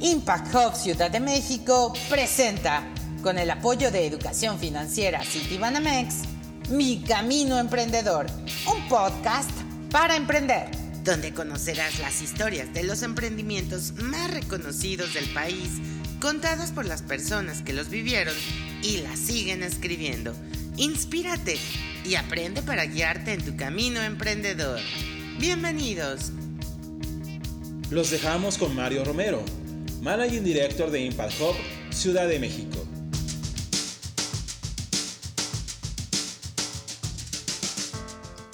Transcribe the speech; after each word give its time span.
Impact 0.00 0.54
Hub 0.54 0.76
Ciudad 0.76 1.10
de 1.10 1.18
México 1.18 1.92
presenta, 2.08 2.84
con 3.22 3.36
el 3.36 3.50
apoyo 3.50 3.90
de 3.90 4.06
Educación 4.06 4.60
Financiera 4.60 5.24
Citibanamex, 5.24 6.22
Mi 6.70 7.02
Camino 7.02 7.58
Emprendedor, 7.58 8.26
un 8.72 8.88
podcast 8.88 9.50
para 9.90 10.14
emprender, 10.14 10.70
donde 11.02 11.34
conocerás 11.34 11.98
las 11.98 12.22
historias 12.22 12.72
de 12.72 12.84
los 12.84 13.02
emprendimientos 13.02 13.94
más 13.94 14.30
reconocidos 14.30 15.12
del 15.12 15.28
país, 15.30 15.80
contadas 16.20 16.70
por 16.70 16.86
las 16.86 17.02
personas 17.02 17.62
que 17.62 17.72
los 17.72 17.88
vivieron 17.88 18.36
y 18.80 18.98
las 18.98 19.18
siguen 19.18 19.64
escribiendo. 19.64 20.36
Inspírate 20.76 21.58
y 22.04 22.14
aprende 22.14 22.62
para 22.62 22.86
guiarte 22.86 23.32
en 23.32 23.44
tu 23.44 23.56
camino 23.56 24.00
emprendedor. 24.00 24.78
Bienvenidos. 25.38 26.32
Los 27.90 28.10
dejamos 28.10 28.56
con 28.56 28.74
Mario 28.74 29.04
Romero, 29.04 29.42
Managing 30.00 30.42
Director 30.42 30.90
de 30.90 31.00
Impact 31.00 31.32
Hub, 31.38 31.54
Ciudad 31.92 32.26
de 32.26 32.38
México. 32.38 32.78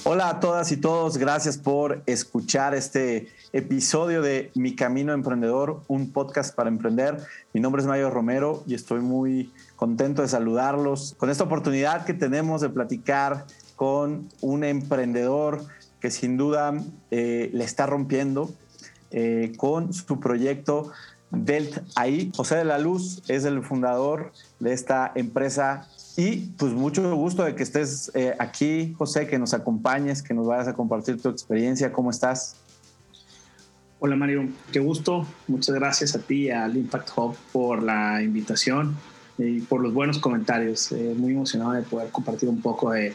Hola 0.02 0.28
a 0.28 0.40
todas 0.40 0.73
y 0.73 0.76
todos, 0.76 1.18
gracias 1.18 1.56
por 1.56 2.02
escuchar 2.06 2.74
este 2.74 3.28
episodio 3.52 4.20
de 4.20 4.51
Mi 4.56 4.74
Camino 4.74 5.12
Emprendedor, 5.12 5.84
un 5.87 6.10
podcast 6.10 6.52
para 6.52 6.68
emprender. 6.68 7.16
Mi 7.52 7.60
nombre 7.60 7.80
es 7.80 7.87
Mario 7.87 8.10
Romero 8.10 8.64
y 8.66 8.74
estoy 8.74 8.98
muy 8.98 9.52
contento 9.76 10.23
de 10.23 10.28
saludarlos 10.28 11.14
con 11.16 11.30
esta 11.30 11.45
oportunidad 11.45 12.04
que 12.04 12.12
tenemos 12.12 12.60
de 12.60 12.70
platicar 12.70 13.46
con 13.76 14.28
un 14.40 14.64
emprendedor 14.64 15.64
que 16.02 16.11
sin 16.11 16.37
duda 16.37 16.74
eh, 17.12 17.48
le 17.55 17.62
está 17.62 17.87
rompiendo 17.87 18.51
eh, 19.12 19.52
con 19.56 19.95
su 19.95 20.19
proyecto 20.19 20.90
Delt 21.30 21.79
AI. 21.95 22.32
José 22.37 22.57
de 22.57 22.65
la 22.65 22.79
Luz 22.79 23.23
es 23.29 23.45
el 23.45 23.63
fundador 23.63 24.32
de 24.59 24.73
esta 24.73 25.13
empresa 25.15 25.88
y 26.16 26.49
pues 26.59 26.73
mucho 26.73 27.15
gusto 27.15 27.45
de 27.45 27.54
que 27.54 27.63
estés 27.63 28.10
eh, 28.15 28.35
aquí, 28.41 28.95
José, 28.99 29.29
que 29.29 29.38
nos 29.38 29.54
acompañes, 29.54 30.23
que 30.23 30.35
nos 30.35 30.49
vayas 30.49 30.66
a 30.66 30.74
compartir 30.74 31.23
tu 31.23 31.29
experiencia. 31.29 31.93
¿Cómo 31.93 32.10
estás? 32.10 32.57
Hola 34.01 34.16
Mario, 34.16 34.48
qué 34.73 34.80
gusto. 34.80 35.24
Muchas 35.46 35.76
gracias 35.76 36.16
a 36.16 36.19
ti 36.19 36.46
y 36.46 36.51
al 36.51 36.76
Impact 36.76 37.10
Hub 37.16 37.37
por 37.52 37.80
la 37.80 38.21
invitación 38.21 38.96
y 39.38 39.60
por 39.60 39.80
los 39.80 39.95
buenos 39.95 40.19
comentarios. 40.19 40.91
Muy 41.16 41.32
emocionado 41.32 41.73
de 41.74 41.82
poder 41.82 42.10
compartir 42.10 42.48
un 42.48 42.60
poco 42.60 42.91
de, 42.91 43.15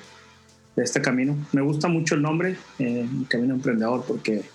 de 0.78 0.84
este 0.84 1.02
camino. 1.02 1.36
Me 1.52 1.62
gusta 1.62 1.88
mucho 1.88 2.16
el 2.16 2.22
nombre, 2.22 2.56
eh, 2.80 3.06
mi 3.12 3.26
camino 3.26 3.56
emprendedor, 3.56 4.06
porque 4.08 4.46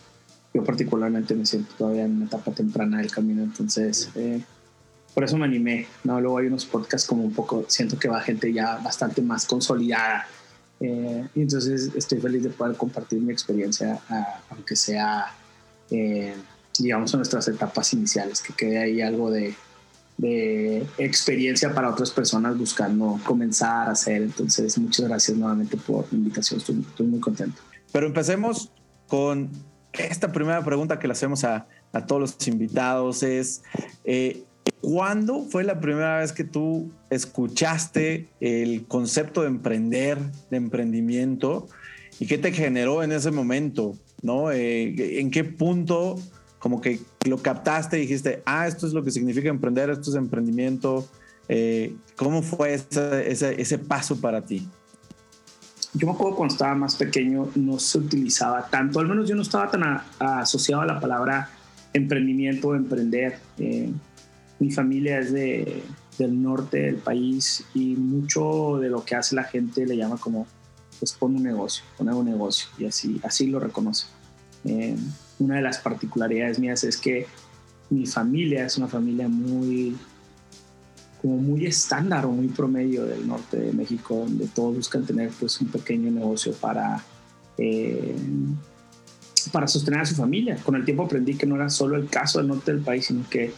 yo 0.55 0.65
particularmente 0.65 1.34
me 1.34 1.45
siento 1.45 1.75
todavía 1.77 2.05
en 2.05 2.17
una 2.17 2.27
etapa 2.27 2.53
temprana 2.53 2.98
del 2.98 3.11
camino, 3.11 3.42
entonces 3.42 4.09
eh, 4.15 4.41
por 5.15 5.25
eso 5.25 5.37
me 5.37 5.45
animé. 5.45 5.89
¿no? 6.05 6.20
Luego 6.20 6.39
hay 6.39 6.47
unos 6.47 6.65
podcasts 6.65 7.09
como 7.09 7.25
un 7.25 7.33
poco, 7.33 7.65
siento 7.69 7.98
que 7.98 8.09
va 8.09 8.20
gente 8.20 8.53
ya 8.53 8.77
bastante 8.77 9.20
más 9.20 9.45
consolidada. 9.45 10.27
Eh, 10.78 11.27
y 11.34 11.41
entonces 11.43 11.91
estoy 11.95 12.20
feliz 12.20 12.45
de 12.45 12.50
poder 12.50 12.77
compartir 12.77 13.20
mi 13.20 13.33
experiencia, 13.33 14.00
aunque 14.48 14.77
sea, 14.77 15.27
digamos, 16.78 17.12
en 17.15 17.19
nuestras 17.19 17.48
etapas 17.48 17.93
iniciales, 17.95 18.41
que 18.41 18.53
quede 18.53 18.78
ahí 18.78 19.00
algo 19.00 19.31
de, 19.31 19.55
de 20.23 20.87
experiencia 20.98 21.75
para 21.75 21.91
otras 21.91 22.11
personas 22.11 22.56
buscando 22.56 23.19
comenzar 23.25 23.89
a 23.89 23.92
hacer. 23.92 24.23
Entonces, 24.23 24.78
muchas 24.78 25.09
gracias 25.09 25.37
nuevamente 25.37 25.77
por 25.77 26.06
la 26.12 26.19
invitación. 26.19 26.61
Estoy, 26.61 26.81
estoy 26.89 27.06
muy 27.06 27.20
contento. 27.20 27.61
Pero 27.92 28.06
empecemos 28.06 28.73
con 29.09 29.50
esta 29.93 30.31
primera 30.31 30.65
pregunta 30.65 30.98
que 30.98 31.09
le 31.09 31.12
hacemos 31.12 31.45
a, 31.45 31.67
a 31.93 32.06
todos 32.06 32.20
los 32.20 32.48
invitados 32.48 33.23
es, 33.23 33.62
eh, 34.05 34.45
¿Cuándo 34.81 35.43
fue 35.43 35.65
la 35.65 35.81
primera 35.81 36.19
vez 36.19 36.33
que 36.33 36.45
tú 36.45 36.93
escuchaste 37.10 38.28
el 38.41 38.84
concepto 38.87 39.43
de 39.43 39.49
emprender, 39.49 40.19
de 40.50 40.56
emprendimiento? 40.56 41.69
¿Y 42.21 42.27
qué 42.27 42.39
te 42.39 42.53
generó 42.53 43.03
en 43.03 43.12
ese 43.12 43.31
momento? 43.31 43.97
¿No? 44.22 44.50
Eh, 44.53 45.21
¿En 45.21 45.31
qué 45.31 45.44
punto 45.44 46.16
como 46.62 46.81
que 46.81 47.00
lo 47.27 47.39
captaste 47.39 47.99
y 47.99 48.03
dijiste, 48.03 48.41
ah, 48.47 48.69
esto 48.69 48.87
es 48.87 48.93
lo 48.93 49.03
que 49.03 49.11
significa 49.11 49.49
emprender, 49.49 49.91
esto 49.91 50.11
es 50.11 50.17
emprendimiento? 50.17 51.05
Eh, 51.49 51.97
¿Cómo 52.15 52.41
fue 52.41 52.75
ese, 52.75 53.33
ese, 53.33 53.61
ese, 53.61 53.78
paso 53.78 54.21
para 54.21 54.45
ti? 54.45 54.69
Yo 55.93 56.06
me 56.06 56.12
acuerdo 56.12 56.37
cuando 56.37 56.55
estaba 56.55 56.77
más 56.77 56.95
pequeño 56.95 57.51
no 57.56 57.81
se 57.81 57.99
utilizaba 57.99 58.69
tanto, 58.71 59.01
al 59.01 59.09
menos 59.09 59.28
yo 59.28 59.34
no 59.34 59.43
estaba 59.43 59.72
tan 59.72 59.83
a, 59.83 60.06
a 60.21 60.39
asociado 60.39 60.83
a 60.83 60.87
la 60.87 61.01
palabra 61.01 61.51
emprendimiento 61.93 62.69
o 62.69 62.75
emprender. 62.77 63.41
Eh, 63.59 63.91
mi 64.61 64.71
familia 64.71 65.19
es 65.19 65.33
de, 65.33 65.83
del 66.17 66.41
norte 66.41 66.78
del 66.83 66.97
país 66.97 67.65
y 67.75 67.97
mucho 67.97 68.78
de 68.81 68.89
lo 68.89 69.05
que 69.05 69.17
hace 69.17 69.34
la 69.34 69.43
gente 69.43 69.84
le 69.84 69.97
llama 69.97 70.17
como, 70.17 70.47
pues 71.01 71.12
pon 71.12 71.34
un 71.34 71.43
negocio, 71.43 71.83
poner 71.99 72.15
un 72.15 72.27
negocio 72.27 72.69
y 72.78 72.87
así, 72.87 73.21
así 73.25 73.49
lo 73.49 73.59
reconoce. 73.59 74.06
Eh, 74.65 74.97
una 75.42 75.56
de 75.56 75.62
las 75.62 75.78
particularidades 75.78 76.58
mías 76.58 76.84
es 76.84 76.97
que 76.97 77.26
mi 77.91 78.06
familia 78.06 78.64
es 78.64 78.78
una 78.78 78.88
familia 78.88 79.28
muy 79.28 79.97
como 81.22 81.36
muy 81.36 81.66
estándar 81.66 82.26
o 82.26 82.30
muy 82.30 82.48
promedio 82.48 83.04
del 83.04 83.28
norte 83.28 83.56
de 83.56 83.72
México, 83.72 84.16
donde 84.16 84.48
todos 84.48 84.75
buscan 84.75 85.04
tener 85.04 85.30
pues 85.38 85.60
un 85.60 85.69
pequeño 85.69 86.10
negocio 86.10 86.53
para, 86.54 87.00
eh, 87.56 88.16
para 89.53 89.69
sostener 89.69 90.00
a 90.00 90.04
su 90.04 90.16
familia. 90.16 90.56
Con 90.64 90.75
el 90.75 90.84
tiempo 90.84 91.04
aprendí 91.04 91.36
que 91.36 91.47
no 91.47 91.54
era 91.54 91.70
solo 91.70 91.97
el 91.97 92.09
caso 92.09 92.38
del 92.38 92.48
norte 92.48 92.72
del 92.72 92.82
país, 92.82 93.06
sino 93.06 93.24
que 93.30 93.53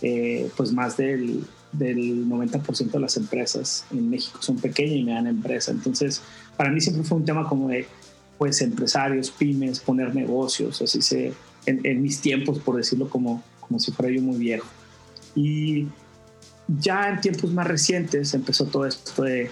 eh, 0.00 0.50
pues 0.56 0.72
más 0.72 0.96
del, 0.96 1.44
del 1.72 2.26
90% 2.26 2.90
de 2.90 3.00
las 3.00 3.18
empresas 3.18 3.84
en 3.90 4.08
México 4.08 4.40
son 4.40 4.56
pequeñas 4.56 4.96
y 4.96 5.04
mediana 5.04 5.28
empresa. 5.28 5.70
Entonces, 5.70 6.22
para 6.56 6.70
mí 6.70 6.80
siempre 6.80 7.04
fue 7.04 7.18
un 7.18 7.26
tema 7.26 7.46
como 7.46 7.68
de, 7.68 7.86
pues, 8.42 8.60
empresarios, 8.60 9.30
pymes, 9.30 9.78
poner 9.78 10.12
negocios, 10.16 10.82
así 10.82 11.00
se, 11.00 11.32
en, 11.64 11.78
en 11.84 12.02
mis 12.02 12.20
tiempos, 12.20 12.58
por 12.58 12.74
decirlo 12.74 13.08
como, 13.08 13.40
como 13.60 13.78
si 13.78 13.92
fuera 13.92 14.12
yo 14.12 14.20
muy 14.20 14.36
viejo. 14.36 14.66
Y 15.36 15.86
ya 16.66 17.08
en 17.10 17.20
tiempos 17.20 17.52
más 17.52 17.68
recientes 17.68 18.34
empezó 18.34 18.64
todo 18.66 18.84
esto 18.84 19.22
de 19.22 19.48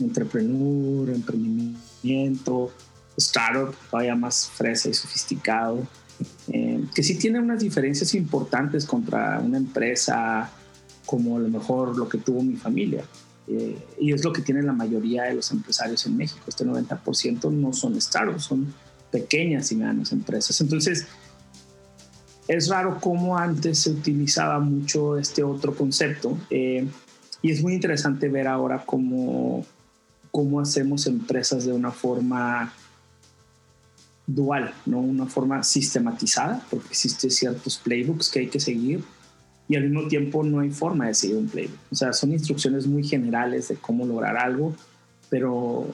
entrepreneur, 0.00 1.10
emprendimiento, 1.10 2.72
startup, 3.16 3.72
todavía 3.88 4.16
más 4.16 4.48
fresa 4.48 4.88
y 4.88 4.94
sofisticado, 4.94 5.86
eh, 6.48 6.84
que 6.92 7.04
sí 7.04 7.16
tiene 7.16 7.38
unas 7.38 7.60
diferencias 7.60 8.16
importantes 8.16 8.84
contra 8.84 9.38
una 9.38 9.58
empresa 9.58 10.50
como 11.06 11.36
a 11.36 11.38
lo 11.38 11.48
mejor 11.50 11.96
lo 11.96 12.08
que 12.08 12.18
tuvo 12.18 12.42
mi 12.42 12.56
familia. 12.56 13.04
Eh, 13.46 13.76
y 14.00 14.12
es 14.12 14.24
lo 14.24 14.32
que 14.32 14.42
tienen 14.42 14.66
la 14.66 14.72
mayoría 14.72 15.24
de 15.24 15.34
los 15.34 15.50
empresarios 15.50 16.06
en 16.06 16.16
México. 16.16 16.40
Este 16.46 16.64
90% 16.64 17.50
no 17.50 17.72
son 17.72 18.00
startups, 18.00 18.44
son 18.44 18.72
pequeñas 19.10 19.70
y 19.72 19.76
medianas 19.76 20.12
empresas. 20.12 20.60
Entonces, 20.60 21.06
es 22.48 22.68
raro 22.68 22.98
cómo 23.00 23.36
antes 23.36 23.80
se 23.80 23.90
utilizaba 23.90 24.58
mucho 24.60 25.18
este 25.18 25.42
otro 25.42 25.74
concepto. 25.74 26.38
Eh, 26.50 26.86
y 27.42 27.50
es 27.50 27.62
muy 27.62 27.74
interesante 27.74 28.28
ver 28.28 28.48
ahora 28.48 28.84
cómo, 28.84 29.66
cómo 30.30 30.60
hacemos 30.60 31.06
empresas 31.06 31.64
de 31.64 31.72
una 31.72 31.90
forma 31.90 32.72
dual, 34.26 34.72
no 34.86 35.00
una 35.00 35.26
forma 35.26 35.62
sistematizada, 35.62 36.64
porque 36.70 36.88
existen 36.88 37.30
ciertos 37.30 37.76
playbooks 37.76 38.30
que 38.30 38.38
hay 38.40 38.48
que 38.48 38.60
seguir 38.60 39.04
y 39.68 39.76
al 39.76 39.84
mismo 39.84 40.08
tiempo 40.08 40.44
no 40.44 40.60
hay 40.60 40.70
forma 40.70 41.06
de 41.06 41.14
seguir 41.14 41.36
un 41.36 41.48
playbook. 41.48 41.78
O 41.90 41.94
sea, 41.94 42.12
son 42.12 42.32
instrucciones 42.32 42.86
muy 42.86 43.02
generales 43.04 43.68
de 43.68 43.76
cómo 43.76 44.04
lograr 44.04 44.36
algo, 44.36 44.74
pero 45.30 45.86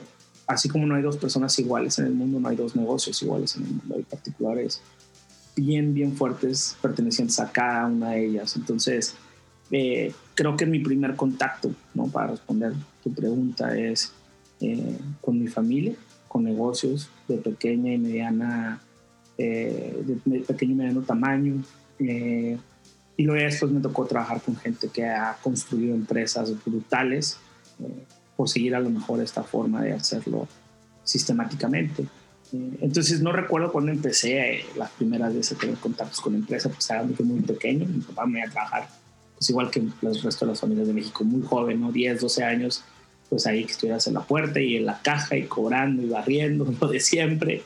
así 0.47 0.67
como 0.67 0.85
no 0.85 0.95
hay 0.95 1.01
dos 1.01 1.17
personas 1.17 1.57
iguales 1.59 1.97
en 1.99 2.07
el 2.07 2.13
mundo, 2.13 2.39
no 2.39 2.49
hay 2.49 2.55
dos 2.55 2.75
negocios 2.75 3.21
iguales 3.21 3.55
en 3.55 3.63
el 3.63 3.69
mundo, 3.69 3.95
hay 3.95 4.03
particulares 4.03 4.81
bien, 5.55 5.93
bien 5.93 6.15
fuertes 6.15 6.77
pertenecientes 6.81 7.39
a 7.39 7.51
cada 7.51 7.85
una 7.87 8.11
de 8.11 8.25
ellas. 8.25 8.55
Entonces, 8.55 9.15
eh, 9.71 10.13
creo 10.35 10.55
que 10.57 10.65
mi 10.65 10.79
primer 10.79 11.15
contacto, 11.15 11.71
¿no? 11.93 12.07
Para 12.07 12.27
responder 12.27 12.73
tu 13.03 13.13
pregunta 13.13 13.77
es 13.77 14.13
eh, 14.59 14.97
con 15.21 15.39
mi 15.39 15.47
familia, 15.47 15.95
con 16.27 16.43
negocios 16.43 17.09
de 17.27 17.37
pequeña 17.37 17.93
y 17.93 17.97
mediana, 17.97 18.81
eh, 19.37 20.03
de 20.05 20.39
pequeño 20.41 20.73
y 20.73 20.75
mediano 20.75 21.01
tamaño. 21.01 21.63
Y 23.21 23.23
luego 23.23 23.45
después 23.45 23.71
me 23.71 23.81
tocó 23.81 24.07
trabajar 24.07 24.41
con 24.41 24.55
gente 24.55 24.89
que 24.89 25.05
ha 25.05 25.37
construido 25.43 25.93
empresas 25.93 26.51
brutales 26.65 27.37
eh, 27.79 28.03
por 28.35 28.49
seguir 28.49 28.73
a 28.73 28.79
lo 28.79 28.89
mejor 28.89 29.21
esta 29.21 29.43
forma 29.43 29.83
de 29.83 29.93
hacerlo 29.93 30.47
sistemáticamente. 31.03 32.01
Eh, 32.01 32.77
entonces 32.81 33.21
no 33.21 33.31
recuerdo 33.31 33.71
cuando 33.71 33.91
empecé 33.91 34.39
eh, 34.39 34.65
las 34.75 34.89
primeras 34.89 35.35
veces 35.35 35.55
a 35.55 35.59
tener 35.61 35.75
contactos 35.75 36.19
con 36.19 36.33
empresas, 36.33 36.71
pues 36.73 36.89
era 36.89 37.03
muy, 37.03 37.15
muy 37.23 37.41
pequeño, 37.41 37.85
mi 37.85 37.99
papá 37.99 38.25
me 38.25 38.39
iba 38.39 38.49
a 38.49 38.51
trabajar, 38.51 38.89
pues 39.37 39.47
igual 39.51 39.69
que 39.69 39.81
el 39.81 40.23
resto 40.23 40.45
de 40.45 40.53
las 40.53 40.59
familias 40.59 40.87
de 40.87 40.93
México, 40.93 41.23
muy 41.23 41.43
joven, 41.43 41.79
¿no? 41.79 41.91
10, 41.91 42.21
12 42.21 42.43
años, 42.43 42.83
pues 43.29 43.45
ahí 43.45 43.65
que 43.65 43.73
estuvieras 43.73 44.07
en 44.07 44.15
la 44.15 44.21
puerta 44.21 44.59
y 44.59 44.77
en 44.77 44.87
la 44.87 44.99
caja 44.99 45.37
y 45.37 45.43
cobrando 45.43 46.01
y 46.01 46.09
barriendo, 46.09 46.65
lo 46.81 46.87
de 46.87 46.99
siempre. 46.99 47.61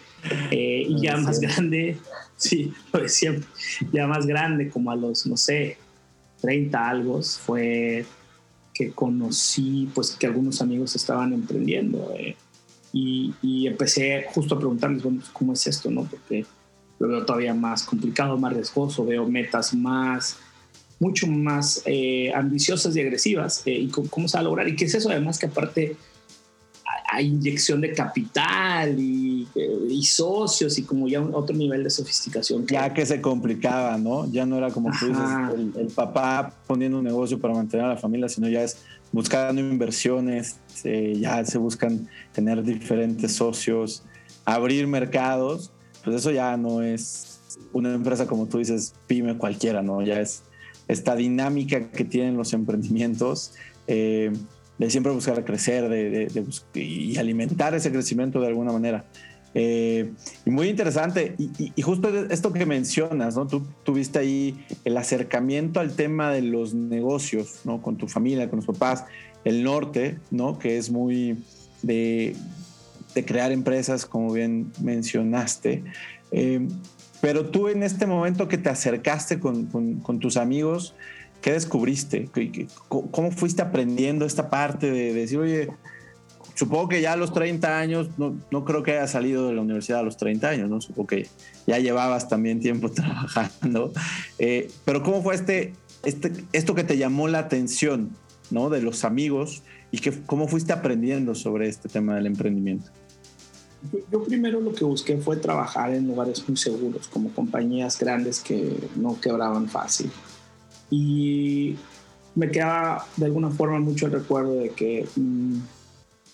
Eh, 0.52 0.86
y 0.90 1.02
ya 1.02 1.16
más 1.16 1.40
grande, 1.40 1.98
sí, 2.38 2.74
lo 2.92 3.02
de 3.02 3.10
siempre, 3.10 3.48
ya 3.92 4.08
más 4.08 4.26
grande, 4.26 4.70
como 4.70 4.92
a 4.92 4.96
los, 4.96 5.26
no 5.26 5.38
sé, 5.38 5.78
30 6.42 6.90
algo, 6.90 7.22
fue 7.22 8.06
que 8.74 8.92
conocí, 8.92 9.90
pues 9.96 10.12
que 10.12 10.28
algunos 10.28 10.62
amigos 10.62 10.96
estaban 10.96 11.34
emprendiendo. 11.34 12.14
Eh, 12.18 12.36
y, 12.92 13.34
y, 13.42 13.68
empecé 13.68 14.26
justo 14.30 14.56
a 14.56 14.60
preguntarles, 14.60 15.02
pues, 15.02 15.30
¿cómo 15.34 15.54
es 15.54 15.66
esto? 15.68 15.90
no 15.90 16.04
Porque 16.04 16.46
lo 17.00 17.08
veo 17.08 17.26
todavía 17.26 17.54
más 17.54 17.84
complicado, 17.84 18.38
más 18.38 18.54
riesgoso, 18.54 19.06
veo 19.06 19.28
metas 19.28 19.74
más, 19.74 20.38
mucho 21.00 21.28
más 21.28 21.82
eh, 21.86 22.32
ambiciosas 22.34 22.96
y 22.96 23.02
agresivas. 23.02 23.64
Eh, 23.66 23.74
¿Y 23.74 23.88
cómo, 23.90 24.28
se 24.28 24.38
va 24.38 24.42
a 24.42 24.44
lograr? 24.44 24.68
¿Y 24.68 24.76
qué 24.76 24.86
es 24.86 24.96
eso? 24.96 25.10
Además 25.10 25.40
que 25.40 25.48
aparte 25.48 25.96
hay 27.12 27.28
inyección 27.28 27.82
de 27.82 27.94
capital 27.94 29.00
y, 29.00 29.48
eh, 29.56 29.88
y, 29.90 30.04
socios 30.04 30.78
y 30.78 30.84
como 30.84 31.08
ya 31.08 31.22
otro 31.22 31.56
nivel 31.56 31.84
de 31.84 31.90
sofisticación. 31.90 32.66
Ya 32.68 32.94
que 32.94 33.06
se 33.06 33.22
complicaba, 33.22 33.98
¿no? 33.98 34.30
Ya 34.32 34.46
no 34.46 34.58
era 34.58 34.72
como 34.72 34.92
tú 35.00 35.08
dices, 35.08 35.24
el, 35.78 35.88
papá 35.88 36.54
poniendo 36.68 37.00
un 37.00 37.04
negocio 37.04 37.40
para 37.40 37.54
mantener 37.54 37.86
a 37.86 37.90
la 37.90 37.98
familia, 37.98 38.30
sino 38.30 38.48
ya 38.48 38.64
es 38.64 38.78
buscando 39.12 39.62
inversiones, 39.62 40.58
ya 40.84 41.46
se 41.46 41.58
buscan 41.58 42.08
tener 42.34 42.64
diferentes 42.64 43.34
socios, 43.34 44.04
abrir 44.46 44.88
mercados 44.88 45.72
pues 46.06 46.18
eso 46.18 46.32
ya 46.32 46.56
no 46.56 46.84
es 46.84 47.40
una 47.74 47.94
empresa 47.94 48.28
como 48.28 48.46
tú 48.46 48.60
dices, 48.60 48.94
pyme 49.08 49.38
cualquiera, 49.38 49.82
¿no? 49.82 50.04
Ya 50.04 50.22
es 50.22 50.44
esta 50.88 51.16
dinámica 51.16 51.90
que 51.90 52.06
tienen 52.06 52.38
los 52.38 52.54
emprendimientos 52.54 53.54
eh, 53.88 54.32
de 54.78 54.90
siempre 54.90 55.12
buscar 55.12 55.44
crecer 55.46 55.90
de, 55.90 56.46
y 56.74 57.18
alimentar 57.18 57.74
ese 57.76 57.92
crecimiento 57.92 58.40
de 58.42 58.48
alguna 58.48 58.72
manera. 58.72 59.06
Eh, 59.58 60.12
y 60.46 60.50
muy 60.50 60.68
interesante, 60.68 61.36
y, 61.38 61.82
justo 61.82 62.10
esto 62.30 62.52
que 62.52 62.66
mencionas, 62.66 63.38
¿no? 63.38 63.48
Tú 63.48 63.66
tuviste 63.84 64.20
ahí 64.20 64.66
el 64.84 64.98
acercamiento 64.98 65.80
al 65.80 65.96
tema 65.96 66.32
de 66.32 66.42
los 66.42 66.74
negocios, 66.74 67.62
¿no? 67.64 67.82
Con 67.82 67.96
tu 67.96 68.08
familia, 68.10 68.50
con 68.50 68.58
los 68.58 68.66
papás, 68.66 69.06
el 69.46 69.64
norte, 69.64 70.20
¿no? 70.30 70.60
Que 70.60 70.78
es 70.78 70.92
muy 70.92 71.38
de, 71.84 72.36
de 73.14 73.26
crear 73.26 73.54
empresas, 73.54 74.06
como 74.06 74.34
bien 74.34 74.74
mencionaste. 74.82 75.84
Eh, 76.32 76.68
pero 77.22 77.46
tú 77.46 77.70
en 77.70 77.82
este 77.82 78.06
momento 78.06 78.48
que 78.48 78.58
te 78.58 78.70
acercaste 78.70 79.40
con, 79.40 79.66
con, 79.66 80.20
tus 80.20 80.38
amigos, 80.38 80.94
¿qué 81.42 81.54
descubriste? 81.54 82.30
¿Cómo 82.88 83.32
fuiste 83.32 83.62
aprendiendo 83.62 84.26
esta 84.26 84.50
parte 84.50 84.90
de, 84.92 85.14
decir, 85.14 85.40
oye, 85.40 85.70
supongo 86.56 86.90
que 86.90 87.02
ya 87.02 87.14
a 87.14 87.18
los 87.18 87.34
30 87.34 87.78
años, 87.78 88.10
no, 88.18 88.36
no, 88.52 88.66
creo 88.66 88.84
que 88.84 88.94
haya 88.94 89.08
salido 89.08 89.48
de 89.48 89.54
la 89.54 89.62
universidad 89.62 90.00
a 90.00 90.04
los 90.04 90.18
30 90.18 90.50
años, 90.50 90.70
¿no? 90.70 90.82
Supongo 90.82 91.08
que 91.08 91.28
ya 91.68 91.80
llevabas 91.80 92.28
también 92.30 92.60
tiempo 92.60 92.90
trabajando. 92.92 93.92
Eh, 94.40 94.70
pero 94.86 95.04
¿cómo 95.04 95.22
fue 95.22 95.36
este, 95.36 95.74
este, 96.04 96.32
esto 96.54 96.76
que 96.76 96.84
te 96.84 96.98
llamó 96.98 97.28
la 97.28 97.40
atención, 97.40 98.12
¿no? 98.50 98.70
De 98.70 98.82
los 98.82 99.04
amigos 99.04 99.64
y 99.92 100.00
que, 100.00 100.12
cómo 100.26 100.48
fuiste 100.48 100.74
aprendiendo 100.74 101.36
sobre 101.36 101.68
este 101.68 101.90
tema 101.90 102.16
del 102.16 102.26
emprendimiento. 102.26 102.92
Yo, 104.12 104.24
primero 104.24 104.62
lo 104.62 104.74
que 104.74 104.84
busqué 104.84 105.18
fue 105.18 105.38
trabajar 105.38 105.94
en 105.94 106.08
lugares 106.08 106.48
muy 106.48 106.58
seguros, 106.58 107.08
como 107.08 107.30
compañías 107.30 108.00
grandes 108.00 108.40
que 108.40 108.76
no 108.96 109.20
quebraban 109.20 109.70
fácil. 109.70 110.12
Y 110.96 111.76
me 112.36 112.50
quedaba 112.50 113.06
de 113.18 113.26
alguna 113.26 113.50
forma 113.50 113.80
mucho 113.80 114.06
el 114.06 114.14
recuerdo 114.14 114.54
de 114.56 114.70
que 114.70 115.06
mm, 115.18 115.58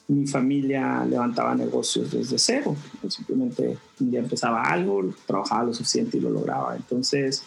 mi 0.08 0.28
familia 0.28 1.04
levantaba 1.04 1.56
negocios 1.56 2.12
desde 2.12 2.38
cero. 2.38 2.75
Simplemente 3.10 3.75
un 4.00 4.12
día 4.12 4.19
empezaba 4.19 4.62
algo, 4.62 5.04
trabajaba 5.25 5.63
lo 5.63 5.74
suficiente 5.74 6.18
y 6.18 6.22
lo 6.22 6.30
lograba. 6.30 6.75
Entonces, 6.75 7.44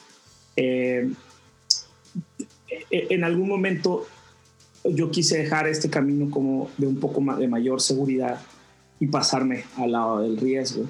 eh, 0.56 1.08
e, 2.90 3.06
en 3.10 3.22
algún 3.22 3.48
momento 3.48 4.06
yo 4.82 5.12
quise 5.12 5.38
dejar 5.38 5.68
este 5.68 5.88
camino 5.88 6.32
como 6.32 6.68
de 6.78 6.88
un 6.88 6.96
poco 6.96 7.20
más 7.20 7.38
de 7.38 7.46
mayor 7.46 7.80
seguridad 7.80 8.40
y 8.98 9.06
pasarme 9.06 9.64
al 9.76 9.92
lado 9.92 10.20
del 10.20 10.36
riesgo. 10.36 10.84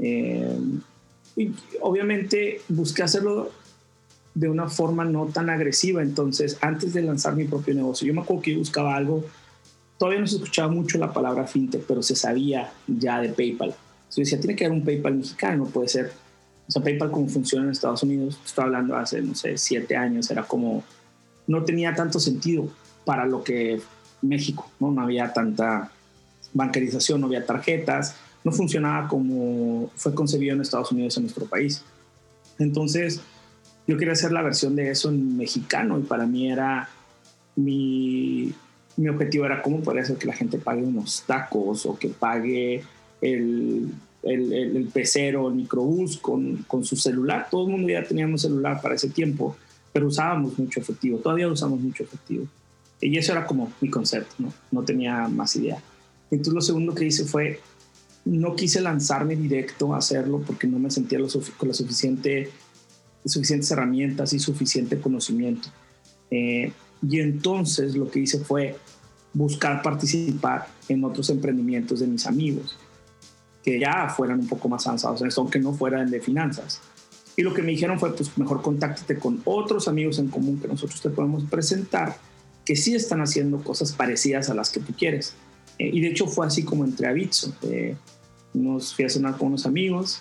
Eh, 0.00 0.58
y 1.36 1.52
obviamente 1.80 2.60
busqué 2.68 3.04
hacerlo 3.04 3.52
de 4.34 4.48
una 4.48 4.68
forma 4.68 5.04
no 5.04 5.26
tan 5.26 5.48
agresiva. 5.48 6.02
Entonces, 6.02 6.58
antes 6.60 6.92
de 6.92 7.02
lanzar 7.02 7.36
mi 7.36 7.44
propio 7.44 7.74
negocio, 7.74 8.06
yo 8.06 8.14
me 8.14 8.20
acuerdo 8.20 8.42
que 8.42 8.52
yo 8.52 8.58
buscaba 8.58 8.96
algo. 8.96 9.24
Todavía 9.98 10.20
no 10.20 10.26
se 10.26 10.36
escuchaba 10.36 10.70
mucho 10.72 10.98
la 10.98 11.12
palabra 11.12 11.46
fintech, 11.46 11.84
pero 11.86 12.02
se 12.02 12.16
sabía 12.16 12.72
ya 12.86 13.20
de 13.20 13.28
PayPal. 13.28 13.68
Entonces, 13.68 14.16
yo 14.16 14.20
decía, 14.22 14.40
tiene 14.40 14.56
que 14.56 14.66
haber 14.66 14.78
un 14.78 14.84
PayPal 14.84 15.14
mexicano, 15.14 15.66
puede 15.66 15.88
ser. 15.88 16.12
O 16.66 16.72
sea, 16.72 16.82
PayPal 16.82 17.10
como 17.10 17.28
funciona 17.28 17.64
en 17.64 17.70
Estados 17.70 18.02
Unidos, 18.02 18.40
estoy 18.44 18.64
hablando 18.64 18.96
hace, 18.96 19.20
no 19.20 19.34
sé, 19.34 19.56
siete 19.58 19.96
años, 19.96 20.30
era 20.30 20.42
como, 20.44 20.82
no 21.46 21.62
tenía 21.64 21.94
tanto 21.94 22.18
sentido 22.18 22.68
para 23.04 23.26
lo 23.26 23.44
que 23.44 23.80
México, 24.22 24.70
¿no? 24.80 24.90
No 24.90 25.02
había 25.02 25.32
tanta 25.32 25.90
bancarización, 26.54 27.20
no 27.20 27.26
había 27.26 27.44
tarjetas, 27.44 28.16
no 28.42 28.52
funcionaba 28.52 29.08
como 29.08 29.90
fue 29.94 30.14
concebido 30.14 30.54
en 30.54 30.62
Estados 30.62 30.90
Unidos, 30.90 31.16
en 31.16 31.24
nuestro 31.24 31.46
país. 31.46 31.82
Entonces, 32.58 33.20
yo 33.86 33.96
quería 33.96 34.12
hacer 34.12 34.32
la 34.32 34.42
versión 34.42 34.76
de 34.76 34.90
eso 34.90 35.10
en 35.10 35.36
mexicano 35.36 35.98
y 35.98 36.02
para 36.02 36.26
mí 36.26 36.50
era 36.50 36.88
mi, 37.56 38.52
mi 38.96 39.08
objetivo 39.08 39.44
era 39.44 39.62
cómo 39.62 39.80
podría 39.80 40.04
ser 40.04 40.16
que 40.16 40.26
la 40.26 40.32
gente 40.32 40.58
pague 40.58 40.82
unos 40.82 41.24
tacos 41.26 41.86
o 41.86 41.98
que 41.98 42.08
pague 42.08 42.82
el, 43.20 43.90
el, 44.22 44.52
el, 44.52 44.88
pecero, 44.92 45.48
el 45.48 45.54
microbús 45.54 46.18
con, 46.18 46.64
con, 46.66 46.84
su 46.84 46.96
celular. 46.96 47.48
Todo 47.50 47.66
el 47.66 47.72
mundo 47.72 47.88
ya 47.88 48.02
teníamos 48.02 48.42
celular 48.42 48.80
para 48.80 48.94
ese 48.94 49.10
tiempo, 49.10 49.56
pero 49.92 50.06
usábamos 50.06 50.58
mucho 50.58 50.80
efectivo, 50.80 51.18
todavía 51.18 51.48
usamos 51.48 51.80
mucho 51.80 52.02
efectivo. 52.02 52.46
Y 53.00 53.18
eso 53.18 53.32
era 53.32 53.46
como 53.46 53.72
mi 53.80 53.90
concepto, 53.90 54.34
no, 54.38 54.52
no 54.70 54.82
tenía 54.82 55.28
más 55.28 55.54
idea. 55.56 55.82
Entonces 56.30 56.54
lo 56.54 56.60
segundo 56.62 56.94
que 56.94 57.04
hice 57.04 57.24
fue, 57.24 57.60
no 58.24 58.56
quise 58.56 58.80
lanzarme 58.80 59.36
directo 59.36 59.94
a 59.94 59.98
hacerlo 59.98 60.42
porque 60.46 60.66
no 60.66 60.78
me 60.78 60.90
sentía 60.90 61.18
con 61.58 61.68
las 61.68 61.76
suficiente, 61.76 62.50
suficientes 63.24 63.70
herramientas 63.70 64.32
y 64.32 64.38
suficiente 64.38 65.00
conocimiento. 65.00 65.68
Eh, 66.30 66.72
y 67.06 67.20
entonces 67.20 67.94
lo 67.94 68.10
que 68.10 68.20
hice 68.20 68.38
fue 68.40 68.76
buscar 69.32 69.82
participar 69.82 70.68
en 70.88 71.04
otros 71.04 71.28
emprendimientos 71.30 72.00
de 72.00 72.06
mis 72.06 72.26
amigos 72.26 72.78
que 73.64 73.80
ya 73.80 74.08
fueran 74.08 74.40
un 74.40 74.46
poco 74.46 74.68
más 74.68 74.86
avanzados 74.86 75.22
en 75.22 75.28
esto, 75.28 75.40
aunque 75.40 75.58
no 75.58 75.72
fueran 75.72 76.10
de 76.10 76.20
finanzas. 76.20 76.80
Y 77.36 77.42
lo 77.42 77.54
que 77.54 77.62
me 77.62 77.70
dijeron 77.70 77.98
fue, 77.98 78.14
pues 78.14 78.36
mejor 78.36 78.62
contáctate 78.62 79.18
con 79.18 79.40
otros 79.44 79.88
amigos 79.88 80.18
en 80.18 80.28
común 80.28 80.60
que 80.60 80.68
nosotros 80.68 81.00
te 81.00 81.08
podemos 81.08 81.44
presentar, 81.44 82.16
que 82.64 82.76
sí 82.76 82.94
están 82.94 83.22
haciendo 83.22 83.62
cosas 83.62 83.92
parecidas 83.92 84.50
a 84.50 84.54
las 84.54 84.70
que 84.70 84.80
tú 84.80 84.92
quieres. 84.92 85.34
Eh, 85.78 85.90
y 85.92 86.00
de 86.00 86.08
hecho 86.08 86.26
fue 86.26 86.46
así 86.46 86.62
como 86.62 86.84
entré 86.84 87.08
a. 87.08 87.14
Eh, 87.62 87.96
nos 88.52 88.94
fui 88.94 89.06
a 89.06 89.08
cenar 89.08 89.36
con 89.36 89.48
unos 89.48 89.66
amigos 89.66 90.20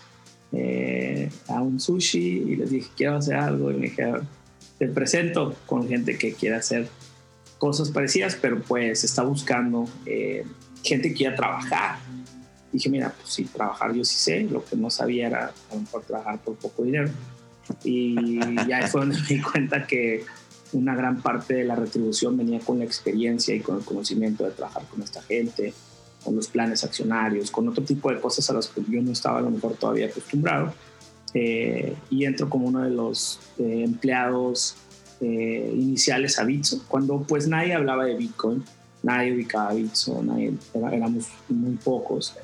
eh, 0.53 1.29
a 1.47 1.61
un 1.61 1.79
sushi 1.79 2.19
y 2.19 2.55
les 2.55 2.69
dije, 2.69 2.89
quiero 2.95 3.17
hacer 3.17 3.35
algo. 3.35 3.71
Y 3.71 3.75
me 3.75 3.87
dijeron, 3.87 4.27
te 4.77 4.87
presento 4.87 5.55
con 5.65 5.87
gente 5.87 6.17
que 6.17 6.33
quiere 6.33 6.55
hacer 6.55 6.87
cosas 7.57 7.91
parecidas, 7.91 8.37
pero 8.39 8.61
pues 8.61 9.03
está 9.03 9.23
buscando 9.23 9.87
gente 10.83 11.09
que 11.09 11.13
quiera 11.13 11.35
trabajar. 11.35 11.99
dije, 12.71 12.89
mira, 12.89 13.13
pues 13.15 13.33
sí, 13.33 13.45
trabajar 13.45 13.93
yo 13.93 14.03
sí 14.03 14.15
sé. 14.15 14.41
Lo 14.43 14.63
que 14.63 14.75
no 14.75 14.89
sabía 14.89 15.27
era 15.27 15.53
a 15.71 15.75
lo 15.75 15.81
mejor 15.81 16.03
trabajar 16.03 16.39
por 16.39 16.55
poco 16.55 16.83
dinero. 16.83 17.09
Y 17.83 18.39
ya 18.67 18.87
fue 18.87 19.01
donde 19.01 19.19
me 19.19 19.27
di 19.27 19.41
cuenta 19.41 19.87
que 19.87 20.23
una 20.73 20.95
gran 20.95 21.21
parte 21.21 21.53
de 21.53 21.63
la 21.63 21.75
retribución 21.75 22.37
venía 22.37 22.59
con 22.59 22.79
la 22.79 22.85
experiencia 22.85 23.55
y 23.55 23.59
con 23.59 23.77
el 23.77 23.85
conocimiento 23.85 24.43
de 24.43 24.51
trabajar 24.51 24.83
con 24.87 25.01
esta 25.01 25.21
gente, 25.21 25.73
con 26.23 26.35
los 26.35 26.47
planes 26.47 26.83
accionarios, 26.83 27.51
con 27.51 27.67
otro 27.67 27.83
tipo 27.83 28.09
de 28.09 28.19
cosas 28.19 28.49
a 28.49 28.53
las 28.53 28.67
que 28.67 28.81
yo 28.89 29.01
no 29.01 29.11
estaba 29.11 29.39
a 29.39 29.41
lo 29.41 29.49
mejor 29.49 29.73
todavía 29.73 30.07
acostumbrado. 30.07 30.73
Eh, 31.33 31.95
y 32.09 32.25
entro 32.25 32.49
como 32.49 32.67
uno 32.67 32.81
de 32.81 32.91
los 32.91 33.39
eh, 33.57 33.83
empleados 33.83 34.75
eh, 35.19 35.73
iniciales 35.75 36.37
a 36.37 36.43
Bitso, 36.43 36.83
cuando 36.87 37.21
pues 37.23 37.47
nadie 37.47 37.73
hablaba 37.73 38.05
de 38.05 38.15
Bitcoin, 38.15 38.63
nadie 39.01 39.33
ubicaba 39.33 39.73
Bitso, 39.73 40.21
nadie, 40.21 40.53
éramos 40.91 41.27
muy 41.49 41.75
pocos, 41.77 42.35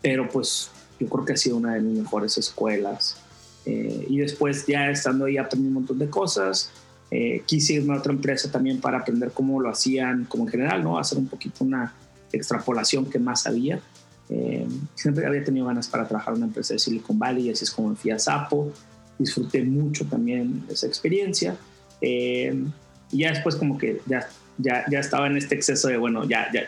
pero 0.00 0.28
pues 0.28 0.70
yo 1.00 1.08
creo 1.08 1.24
que 1.24 1.32
ha 1.32 1.36
sido 1.36 1.56
una 1.56 1.74
de 1.74 1.80
mis 1.80 1.98
mejores 1.98 2.38
escuelas 2.38 3.16
eh, 3.64 4.06
y 4.08 4.18
después 4.18 4.66
ya 4.66 4.90
estando 4.90 5.26
ahí 5.26 5.36
aprendí 5.36 5.68
un 5.68 5.74
montón 5.74 5.98
de 5.98 6.08
cosas. 6.08 6.70
Eh, 7.10 7.42
quise 7.46 7.74
irme 7.74 7.94
a 7.94 7.98
otra 7.98 8.12
empresa 8.12 8.50
también 8.50 8.80
para 8.80 8.98
aprender 8.98 9.32
cómo 9.32 9.60
lo 9.60 9.68
hacían 9.68 10.24
como 10.24 10.44
en 10.44 10.50
general, 10.50 10.82
¿no? 10.82 10.98
Hacer 10.98 11.18
un 11.18 11.26
poquito 11.26 11.64
una 11.64 11.94
extrapolación 12.32 13.06
que 13.06 13.18
más 13.18 13.42
sabía. 13.42 13.80
Eh, 14.28 14.66
siempre 14.94 15.26
había 15.26 15.44
tenido 15.44 15.66
ganas 15.66 15.88
para 15.88 16.06
trabajar 16.06 16.34
en 16.34 16.38
una 16.38 16.46
empresa 16.46 16.74
de 16.74 16.78
Silicon 16.78 17.18
Valley 17.18 17.50
así 17.50 17.64
es 17.64 17.70
como 17.70 17.90
me 17.90 17.96
fui 17.96 18.10
a 18.10 18.18
Sapo. 18.18 18.72
Disfruté 19.18 19.62
mucho 19.62 20.06
también 20.06 20.64
esa 20.68 20.86
experiencia. 20.86 21.56
y 22.00 23.18
ya 23.18 23.30
después 23.30 23.56
como 23.56 23.76
que 23.76 24.00
ya 24.06 24.26
ya, 24.58 24.84
ya 24.90 25.00
estaba 25.00 25.26
en 25.26 25.36
este 25.36 25.54
exceso 25.54 25.88
de, 25.88 25.96
bueno, 25.96 26.28
ya, 26.28 26.48
ya, 26.52 26.66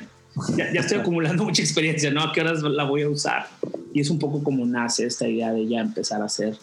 ya, 0.57 0.81
estoy 0.81 0.99
acumulando 0.99 1.45
mucha 1.45 1.63
experiencia, 1.63 2.11
¿no? 2.11 2.23
¿A 2.23 2.33
qué 2.33 2.41
horas 2.41 2.63
la 2.63 2.85
voy 2.85 3.03
a 3.03 3.09
usar? 3.09 3.47
Y 3.93 4.01
es 4.01 4.11
un 4.11 4.19
poco 4.19 4.43
como 4.43 4.65
nace 4.67 5.07
esta 5.07 5.29
idea 5.29 5.53
de 5.53 5.67
ya 5.67 5.81
empezar 5.81 6.23
a 6.23 6.27
hacer 6.27 6.57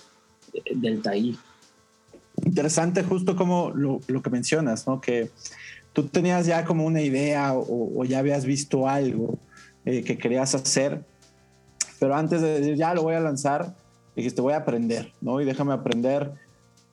eh, 0.53 0.61
Delta 0.75 1.15
I. 1.15 1.37
Interesante 2.45 3.03
justo 3.03 3.35
como 3.35 3.71
lo, 3.71 4.01
lo, 4.07 4.21
que 4.21 4.29
mencionas, 4.29 4.87
¿no? 4.87 4.99
Que 4.99 5.29
tú 5.93 6.03
tenías 6.07 6.45
ya 6.45 6.65
como 6.65 6.85
una 6.85 7.01
idea 7.01 7.53
o, 7.53 8.03
ya 8.05 8.19
habías 8.19 8.45
visto 8.45 8.87
algo 8.87 9.37
eh, 9.85 10.03
que 10.03 10.17
querías 10.17 10.55
hacer, 10.55 11.03
pero 11.99 12.15
antes 12.15 12.41
de 12.41 12.59
decir, 12.59 12.75
ya 12.75 12.93
lo 12.93 13.03
voy 13.03 13.15
a 13.15 13.19
lanzar, 13.19 13.75
dijiste, 14.15 14.41
voy 14.41 14.53
a 14.53 14.57
aprender, 14.57 15.13
¿no? 15.21 15.41
Y 15.41 15.45
déjame 15.45 15.73
aprender 15.73 16.33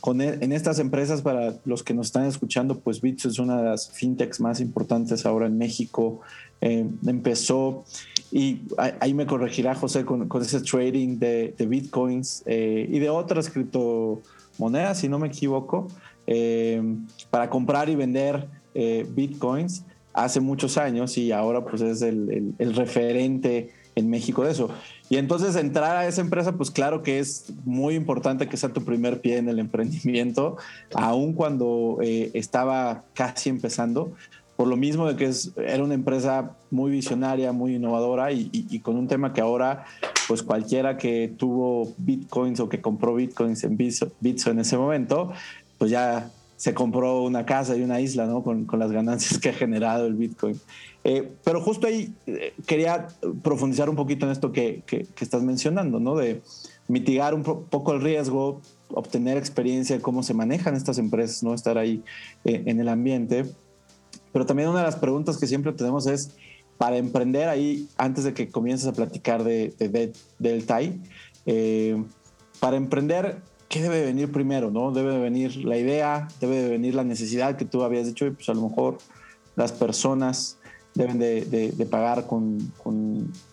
con, 0.00 0.20
e, 0.20 0.38
en 0.40 0.52
estas 0.52 0.78
empresas, 0.78 1.22
para 1.22 1.54
los 1.64 1.82
que 1.82 1.94
nos 1.94 2.06
están 2.06 2.26
escuchando, 2.26 2.78
pues 2.78 3.00
Bitso 3.00 3.28
es 3.28 3.38
una 3.38 3.56
de 3.56 3.64
las 3.70 3.90
fintechs 3.90 4.40
más 4.40 4.60
importantes 4.60 5.26
ahora 5.26 5.46
en 5.46 5.58
México. 5.58 6.20
Eh, 6.60 6.86
empezó, 7.06 7.84
y 8.30 8.62
ahí 9.00 9.14
me 9.14 9.26
corregirá 9.26 9.74
José, 9.74 10.04
con, 10.04 10.28
ese 10.40 10.60
trading 10.60 11.18
de, 11.18 11.54
bitcoins 11.68 12.42
eh, 12.46 12.86
y 12.88 12.98
de 12.98 13.10
otras 13.10 13.48
criptomonedas, 13.48 14.98
si 14.98 15.08
no 15.08 15.18
me 15.18 15.28
equivoco, 15.28 15.88
eh, 16.26 16.82
para 17.30 17.48
comprar 17.48 17.88
y 17.88 17.96
vender 17.96 18.46
bitcoins 18.74 19.84
hace 20.12 20.40
muchos 20.40 20.78
años 20.78 21.16
y 21.18 21.32
ahora 21.32 21.64
pues 21.64 21.82
es 21.82 22.02
el, 22.02 22.54
el 22.58 22.74
referente 22.74 23.72
en 23.98 24.08
México 24.10 24.44
de 24.44 24.52
eso. 24.52 24.70
Y 25.10 25.16
entonces 25.16 25.56
entrar 25.56 25.96
a 25.96 26.06
esa 26.06 26.20
empresa, 26.20 26.52
pues 26.52 26.70
claro 26.70 27.02
que 27.02 27.18
es 27.18 27.52
muy 27.64 27.94
importante 27.94 28.48
que 28.48 28.56
sea 28.56 28.72
tu 28.72 28.84
primer 28.84 29.20
pie 29.20 29.38
en 29.38 29.48
el 29.48 29.58
emprendimiento, 29.58 30.56
aun 30.94 31.32
cuando 31.32 31.98
eh, 32.02 32.30
estaba 32.34 33.04
casi 33.14 33.48
empezando, 33.48 34.12
por 34.56 34.66
lo 34.66 34.76
mismo 34.76 35.06
de 35.06 35.16
que 35.16 35.26
es, 35.26 35.52
era 35.56 35.84
una 35.84 35.94
empresa 35.94 36.56
muy 36.70 36.90
visionaria, 36.90 37.52
muy 37.52 37.76
innovadora 37.76 38.32
y, 38.32 38.80
con 38.80 38.96
un 38.96 39.06
tema 39.06 39.32
que 39.32 39.40
ahora, 39.40 39.84
pues 40.26 40.42
cualquiera 40.42 40.96
que 40.96 41.32
tuvo 41.36 41.94
bitcoins 41.96 42.58
o 42.60 42.68
que 42.68 42.80
compró 42.80 43.14
bitcoins 43.14 43.62
en 43.62 43.76
Bitso, 43.76 44.10
Bitso 44.20 44.50
en 44.50 44.58
ese 44.58 44.76
momento, 44.76 45.32
pues 45.78 45.92
ya 45.92 46.30
se 46.58 46.74
compró 46.74 47.22
una 47.22 47.46
casa 47.46 47.76
y 47.76 47.82
una 47.82 48.00
isla, 48.00 48.26
¿no? 48.26 48.42
Con, 48.42 48.64
con 48.64 48.80
las 48.80 48.90
ganancias 48.90 49.38
que 49.38 49.50
ha 49.50 49.52
generado 49.52 50.06
el 50.06 50.14
Bitcoin. 50.14 50.60
Eh, 51.04 51.30
pero 51.44 51.62
justo 51.62 51.86
ahí 51.86 52.12
eh, 52.26 52.52
quería 52.66 53.06
profundizar 53.44 53.88
un 53.88 53.94
poquito 53.94 54.26
en 54.26 54.32
esto 54.32 54.50
que, 54.50 54.82
que, 54.84 55.06
estás 55.20 55.44
mencionando, 55.44 56.00
¿no? 56.00 56.16
De 56.16 56.42
mitigar 56.88 57.32
un 57.32 57.44
poco 57.44 57.92
el 57.92 58.00
riesgo, 58.00 58.60
obtener 58.88 59.36
experiencia 59.36 59.94
de 59.94 60.02
cómo 60.02 60.24
se 60.24 60.34
manejan 60.34 60.74
estas 60.74 60.98
empresas, 60.98 61.44
¿no? 61.44 61.54
Estar 61.54 61.78
ahí 61.78 62.02
eh, 62.44 62.64
en 62.66 62.80
el 62.80 62.88
ambiente. 62.88 63.44
Pero 64.32 64.44
también 64.44 64.68
una 64.68 64.80
de 64.80 64.86
las 64.86 64.96
preguntas 64.96 65.38
que 65.38 65.46
siempre 65.46 65.72
tenemos 65.72 66.08
es, 66.08 66.32
para 66.76 66.96
emprender 66.96 67.48
ahí, 67.48 67.88
antes 67.98 68.24
de 68.24 68.34
que 68.34 68.48
comiences 68.48 68.88
a 68.88 68.92
platicar 68.92 69.44
de, 69.44 69.72
de, 69.78 70.12
del 70.40 70.66
TAI, 70.66 71.00
para 72.58 72.76
emprender, 72.76 73.40
¿qué 73.68 73.82
debe 73.82 74.04
venir 74.04 74.32
primero? 74.32 74.70
¿no? 74.70 74.92
Debe 74.92 75.18
venir 75.18 75.56
la 75.56 75.76
idea, 75.76 76.28
debe 76.40 76.68
venir 76.68 76.94
la 76.94 77.04
necesidad 77.04 77.56
que 77.56 77.64
tú 77.64 77.82
habías 77.82 78.06
dicho 78.06 78.26
y 78.26 78.30
pues 78.30 78.48
a 78.48 78.54
lo 78.54 78.62
mejor 78.62 78.98
las 79.56 79.72
personas 79.72 80.58
deben 80.94 81.18
de, 81.18 81.86
pagar 81.90 82.26
con, 82.26 82.72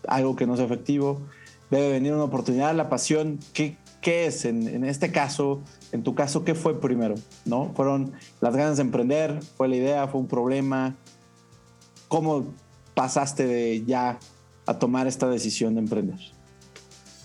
algo 0.08 0.36
que 0.36 0.48
no 0.48 0.56
sea 0.56 0.66
efectivo, 0.66 1.22
debe 1.70 1.92
venir 1.92 2.14
una 2.14 2.24
oportunidad, 2.24 2.76
la 2.76 2.90
pasión, 2.90 3.40
¿qué, 3.54 3.78
qué 4.02 4.26
es 4.26 4.46
en, 4.46 4.84
este 4.86 5.12
caso? 5.12 5.62
En 5.92 6.04
tu 6.04 6.16
caso, 6.16 6.44
¿qué 6.44 6.56
fue 6.56 6.80
primero? 6.80 7.16
¿No? 7.46 7.72
¿Fueron 7.76 8.14
las 8.42 8.56
ganas 8.56 8.78
de 8.78 8.84
emprender? 8.84 9.40
¿Fue 9.58 9.68
la 9.68 9.76
idea? 9.76 10.08
¿Fue 10.08 10.22
un 10.22 10.28
problema? 10.28 10.96
¿Cómo 12.08 12.46
pasaste 12.96 13.46
de 13.46 13.84
ya 13.86 14.20
a 14.66 14.80
tomar 14.80 15.06
esta 15.08 15.28
decisión 15.30 15.76
de 15.76 15.82
emprender? 15.82 16.20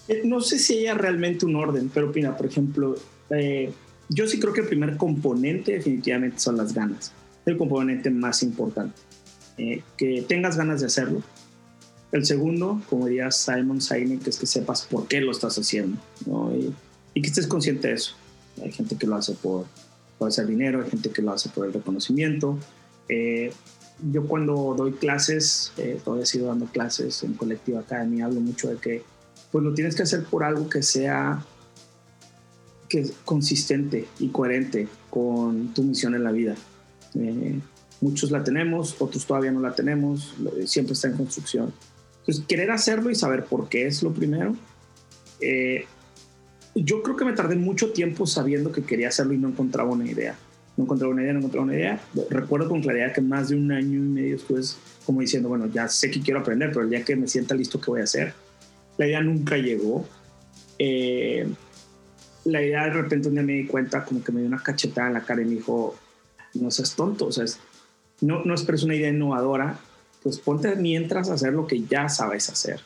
Eh, 0.08 0.22
no 0.24 0.40
sé 0.40 0.58
si 0.58 0.78
haya 0.78 0.94
realmente 0.94 1.46
un 1.46 1.56
orden, 1.56 1.90
pero 1.92 2.10
opina, 2.10 2.36
por 2.36 2.46
ejemplo, 2.46 2.96
eh, 3.30 3.72
yo 4.08 4.26
sí 4.26 4.40
creo 4.40 4.52
que 4.52 4.62
el 4.62 4.66
primer 4.66 4.96
componente 4.96 5.72
definitivamente 5.72 6.40
son 6.40 6.56
las 6.56 6.74
ganas, 6.74 7.12
el 7.46 7.56
componente 7.56 8.10
más 8.10 8.42
importante, 8.42 9.00
eh, 9.58 9.82
que 9.96 10.22
tengas 10.22 10.56
ganas 10.56 10.80
de 10.80 10.86
hacerlo. 10.86 11.22
El 12.12 12.26
segundo, 12.26 12.82
como 12.90 13.06
diría 13.06 13.30
Simon 13.30 13.80
Sinek, 13.80 14.26
es 14.26 14.38
que 14.38 14.46
sepas 14.46 14.82
por 14.82 15.06
qué 15.06 15.20
lo 15.20 15.30
estás 15.30 15.56
haciendo 15.56 15.96
y, 17.14 17.20
que 17.20 17.28
estés 17.28 17.46
consciente 17.46 17.88
de 17.88 17.94
eso. 17.94 18.16
Hay 18.64 18.72
gente 18.72 18.96
que 18.96 19.06
lo 19.06 19.14
hace 19.14 19.34
por, 19.34 19.66
por 20.18 20.28
hacer 20.28 20.46
dinero, 20.46 20.82
hay 20.82 20.90
gente 20.90 21.10
que 21.10 21.22
lo 21.22 21.32
hace 21.32 21.50
por 21.50 21.66
el 21.66 21.72
reconocimiento. 21.72 22.58
yo 23.08 24.26
cuando 24.26 24.74
doy 24.76 24.92
clases, 24.92 25.72
todavía 26.04 26.26
sigo 26.26 26.48
dando 26.48 26.66
clases 26.66 27.22
en 27.22 27.34
Colectivo 27.34 27.78
Academy, 27.78 28.22
hablo 28.22 28.40
mucho 28.40 28.70
de 28.70 28.76
que 28.78 29.04
pues 29.50 29.64
lo 29.64 29.74
tienes 29.74 29.94
que 29.94 30.02
hacer 30.02 30.24
por 30.24 30.44
algo 30.44 30.68
que 30.68 30.82
sea 30.82 31.44
que 32.88 33.08
consistente 33.24 34.08
y 34.18 34.28
coherente 34.28 34.88
con 35.08 35.72
tu 35.72 35.82
misión 35.84 36.14
en 36.14 36.24
la 36.24 36.32
vida. 36.32 36.56
Eh, 37.14 37.58
muchos 38.00 38.30
la 38.30 38.42
tenemos, 38.42 38.96
otros 39.00 39.24
todavía 39.26 39.52
no 39.52 39.60
la 39.60 39.74
tenemos, 39.74 40.34
siempre 40.66 40.94
está 40.94 41.08
en 41.08 41.16
construcción. 41.16 41.72
Entonces, 42.20 42.44
querer 42.46 42.70
hacerlo 42.70 43.10
y 43.10 43.14
saber 43.14 43.44
por 43.44 43.68
qué 43.68 43.86
es 43.86 44.02
lo 44.02 44.12
primero. 44.12 44.54
Eh, 45.40 45.86
yo 46.74 47.02
creo 47.02 47.16
que 47.16 47.24
me 47.24 47.32
tardé 47.32 47.56
mucho 47.56 47.92
tiempo 47.92 48.26
sabiendo 48.26 48.72
que 48.72 48.82
quería 48.82 49.08
hacerlo 49.08 49.32
y 49.32 49.38
no 49.38 49.48
encontraba 49.48 49.90
una 49.90 50.08
idea. 50.08 50.36
No 50.76 50.84
encontraba 50.84 51.12
una 51.12 51.22
idea, 51.22 51.32
no 51.32 51.38
encontraba 51.38 51.64
una 51.64 51.74
idea. 51.74 52.00
Recuerdo 52.28 52.68
con 52.68 52.82
claridad 52.82 53.12
que 53.12 53.20
más 53.20 53.48
de 53.48 53.56
un 53.56 53.70
año 53.72 53.98
y 53.98 54.08
medio 54.08 54.32
después, 54.36 54.76
como 55.04 55.20
diciendo, 55.20 55.48
bueno, 55.48 55.66
ya 55.66 55.88
sé 55.88 56.10
que 56.10 56.20
quiero 56.20 56.40
aprender, 56.40 56.70
pero 56.70 56.82
el 56.82 56.90
día 56.90 57.04
que 57.04 57.16
me 57.16 57.26
sienta 57.26 57.54
listo, 57.54 57.80
¿qué 57.80 57.90
voy 57.90 58.00
a 58.00 58.04
hacer? 58.04 58.34
La 59.00 59.06
idea 59.06 59.22
nunca 59.22 59.56
llegó. 59.56 60.06
Eh, 60.78 61.48
la 62.44 62.62
idea 62.62 62.84
de 62.84 62.90
repente 62.90 63.28
un 63.28 63.34
día 63.34 63.42
me 63.42 63.54
di 63.54 63.66
cuenta, 63.66 64.04
como 64.04 64.22
que 64.22 64.30
me 64.30 64.40
dio 64.40 64.48
una 64.48 64.62
cachetada 64.62 65.06
en 65.06 65.14
la 65.14 65.22
cara 65.22 65.40
y 65.40 65.46
me 65.46 65.52
dijo, 65.52 65.96
no 66.52 66.70
seas 66.70 66.94
tonto, 66.94 67.24
o 67.24 67.32
sea, 67.32 67.46
no, 68.20 68.44
no 68.44 68.54
esperes 68.54 68.82
una 68.82 68.94
idea 68.94 69.08
innovadora, 69.08 69.78
pues 70.22 70.38
ponte 70.38 70.76
mientras 70.76 71.30
a 71.30 71.34
hacer 71.34 71.54
lo 71.54 71.66
que 71.66 71.82
ya 71.84 72.10
sabes 72.10 72.50
hacer. 72.50 72.80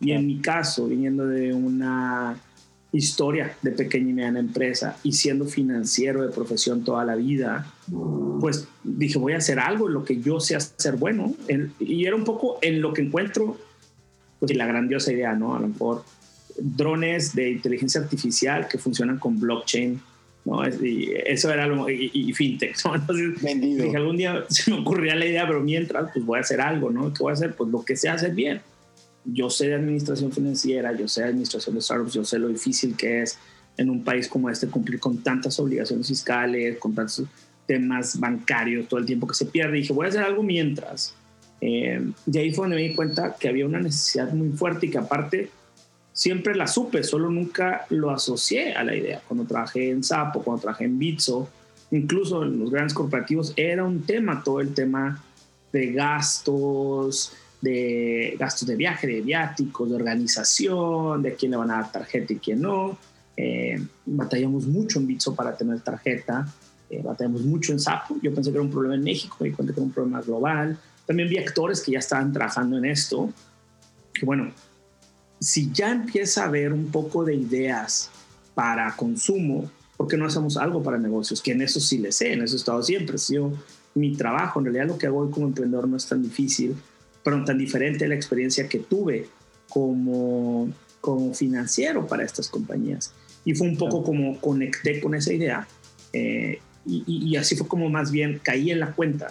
Y 0.00 0.12
en 0.12 0.26
mi 0.26 0.40
caso, 0.40 0.86
viniendo 0.86 1.26
de 1.26 1.52
una 1.52 2.40
historia 2.92 3.54
de 3.60 3.72
pequeña 3.72 4.08
y 4.08 4.12
mediana 4.14 4.40
empresa 4.40 4.96
y 5.02 5.12
siendo 5.12 5.44
financiero 5.44 6.22
de 6.22 6.32
profesión 6.32 6.84
toda 6.84 7.04
la 7.04 7.16
vida, 7.16 7.70
pues 8.40 8.66
dije, 8.82 9.18
voy 9.18 9.34
a 9.34 9.38
hacer 9.38 9.58
algo 9.58 9.88
en 9.88 9.94
lo 9.94 10.04
que 10.06 10.22
yo 10.22 10.40
sé 10.40 10.56
hacer 10.56 10.96
bueno. 10.96 11.34
y 11.80 12.06
era 12.06 12.16
un 12.16 12.24
poco 12.24 12.58
en 12.62 12.80
lo 12.80 12.94
que 12.94 13.02
encuentro 13.02 13.58
pues, 14.46 14.56
la 14.56 14.66
grandiosa 14.66 15.12
idea, 15.12 15.34
¿no? 15.34 15.54
A 15.54 15.60
lo 15.60 15.68
mejor 15.68 16.04
drones 16.58 17.34
de 17.34 17.50
inteligencia 17.50 18.00
artificial 18.00 18.68
que 18.68 18.78
funcionan 18.78 19.18
con 19.18 19.38
blockchain, 19.38 20.00
¿no? 20.44 20.66
Y 20.66 21.12
eso 21.26 21.52
era 21.52 21.66
lo, 21.66 21.88
y, 21.88 22.32
fintech, 22.32 22.76
¿no? 22.84 22.94
Entonces, 22.94 23.60
dije, 23.60 23.96
algún 23.96 24.16
día 24.16 24.44
se 24.48 24.70
me 24.70 24.78
ocurría 24.80 25.14
la 25.14 25.26
idea, 25.26 25.46
pero 25.46 25.60
mientras, 25.60 26.10
pues 26.12 26.24
voy 26.24 26.38
a 26.38 26.42
hacer 26.42 26.60
algo, 26.60 26.90
¿no? 26.90 27.12
¿Qué 27.12 27.22
voy 27.22 27.30
a 27.30 27.34
hacer? 27.34 27.54
Pues 27.54 27.70
lo 27.70 27.84
que 27.84 27.96
sé 27.96 28.08
hacer 28.08 28.34
bien. 28.34 28.60
Yo 29.24 29.48
sé 29.48 29.68
de 29.68 29.74
administración 29.74 30.30
financiera, 30.32 30.94
yo 30.96 31.08
sé 31.08 31.22
de 31.22 31.28
administración 31.28 31.74
de 31.74 31.80
startups, 31.80 32.12
yo 32.12 32.24
sé 32.24 32.38
lo 32.38 32.48
difícil 32.48 32.94
que 32.94 33.22
es 33.22 33.38
en 33.76 33.88
un 33.88 34.04
país 34.04 34.28
como 34.28 34.50
este 34.50 34.68
cumplir 34.68 35.00
con 35.00 35.18
tantas 35.18 35.58
obligaciones 35.58 36.06
fiscales, 36.06 36.78
con 36.78 36.94
tantos 36.94 37.24
temas 37.66 38.20
bancarios, 38.20 38.86
todo 38.86 39.00
el 39.00 39.06
tiempo 39.06 39.26
que 39.26 39.34
se 39.34 39.46
pierde. 39.46 39.78
Y 39.78 39.80
dije, 39.80 39.92
voy 39.94 40.06
a 40.06 40.08
hacer 40.10 40.22
algo 40.22 40.42
mientras 40.42 41.14
eh, 41.66 41.98
y 42.30 42.38
ahí 42.38 42.52
fue 42.52 42.64
donde 42.64 42.76
me 42.76 42.82
di 42.82 42.94
cuenta 42.94 43.36
que 43.40 43.48
había 43.48 43.64
una 43.64 43.80
necesidad 43.80 44.30
muy 44.34 44.50
fuerte 44.50 44.84
y 44.84 44.90
que 44.90 44.98
aparte 44.98 45.48
siempre 46.12 46.54
la 46.54 46.66
supe, 46.66 47.02
solo 47.02 47.30
nunca 47.30 47.86
lo 47.88 48.10
asocié 48.10 48.74
a 48.74 48.84
la 48.84 48.94
idea. 48.94 49.22
Cuando 49.26 49.46
trabajé 49.46 49.88
en 49.88 50.04
Sapo, 50.04 50.42
cuando 50.42 50.60
trabajé 50.60 50.84
en 50.84 50.98
Bitso, 50.98 51.48
incluso 51.90 52.42
en 52.42 52.58
los 52.58 52.70
grandes 52.70 52.92
corporativos, 52.92 53.54
era 53.56 53.82
un 53.82 54.02
tema 54.02 54.42
todo 54.44 54.60
el 54.60 54.74
tema 54.74 55.24
de 55.72 55.92
gastos, 55.92 57.32
de 57.62 58.36
gastos 58.38 58.68
de 58.68 58.76
viaje, 58.76 59.06
de 59.06 59.22
viáticos, 59.22 59.88
de 59.88 59.96
organización, 59.96 61.22
de 61.22 61.34
quién 61.34 61.52
le 61.52 61.56
van 61.56 61.70
a 61.70 61.76
dar 61.76 61.92
tarjeta 61.92 62.34
y 62.34 62.36
quién 62.36 62.60
no. 62.60 62.98
Eh, 63.38 63.82
batallamos 64.04 64.66
mucho 64.66 64.98
en 64.98 65.06
Bitso 65.06 65.34
para 65.34 65.56
tener 65.56 65.80
tarjeta, 65.80 66.46
eh, 66.90 67.00
batallamos 67.02 67.40
mucho 67.40 67.72
en 67.72 67.80
Sapo. 67.80 68.16
Yo 68.20 68.34
pensé 68.34 68.50
que 68.50 68.58
era 68.58 68.62
un 68.62 68.70
problema 68.70 68.96
en 68.96 69.02
México, 69.02 69.38
me 69.40 69.48
di 69.48 69.54
cuenta 69.54 69.72
que 69.72 69.80
era 69.80 69.86
un 69.86 69.92
problema 69.92 70.20
global. 70.20 70.78
También 71.06 71.28
vi 71.28 71.38
actores 71.38 71.82
que 71.82 71.92
ya 71.92 71.98
estaban 71.98 72.32
trabajando 72.32 72.78
en 72.78 72.86
esto, 72.86 73.30
que 74.12 74.24
bueno, 74.24 74.52
si 75.40 75.70
ya 75.72 75.90
empieza 75.90 76.44
a 76.44 76.46
haber 76.46 76.72
un 76.72 76.86
poco 76.86 77.24
de 77.24 77.34
ideas 77.34 78.10
para 78.54 78.94
consumo, 78.96 79.70
¿por 79.96 80.08
qué 80.08 80.16
no 80.16 80.26
hacemos 80.26 80.56
algo 80.56 80.82
para 80.82 80.98
negocios? 80.98 81.42
Que 81.42 81.52
en 81.52 81.62
eso 81.62 81.80
sí 81.80 81.98
le 81.98 82.12
sé, 82.12 82.32
en 82.32 82.42
eso 82.42 82.54
he 82.54 82.58
estado 82.58 82.82
siempre, 82.82 83.16
ha 83.16 83.18
sido 83.18 83.52
mi 83.94 84.16
trabajo. 84.16 84.60
En 84.60 84.66
realidad 84.66 84.86
lo 84.86 84.98
que 84.98 85.06
hago 85.06 85.18
hoy 85.18 85.30
como 85.30 85.46
emprendedor 85.46 85.86
no 85.86 85.96
es 85.96 86.06
tan 86.06 86.22
difícil, 86.22 86.74
pero 87.22 87.44
tan 87.44 87.58
diferente 87.58 88.08
la 88.08 88.14
experiencia 88.14 88.68
que 88.68 88.78
tuve 88.78 89.28
como, 89.68 90.70
como 91.00 91.34
financiero 91.34 92.06
para 92.06 92.24
estas 92.24 92.48
compañías. 92.48 93.12
Y 93.44 93.54
fue 93.54 93.68
un 93.68 93.76
poco 93.76 94.02
como 94.02 94.40
conecté 94.40 95.00
con 95.00 95.14
esa 95.14 95.32
idea 95.32 95.68
eh, 96.12 96.60
y, 96.86 97.04
y 97.06 97.36
así 97.36 97.56
fue 97.56 97.66
como 97.66 97.90
más 97.90 98.10
bien 98.10 98.40
caí 98.42 98.70
en 98.70 98.80
la 98.80 98.92
cuenta 98.92 99.30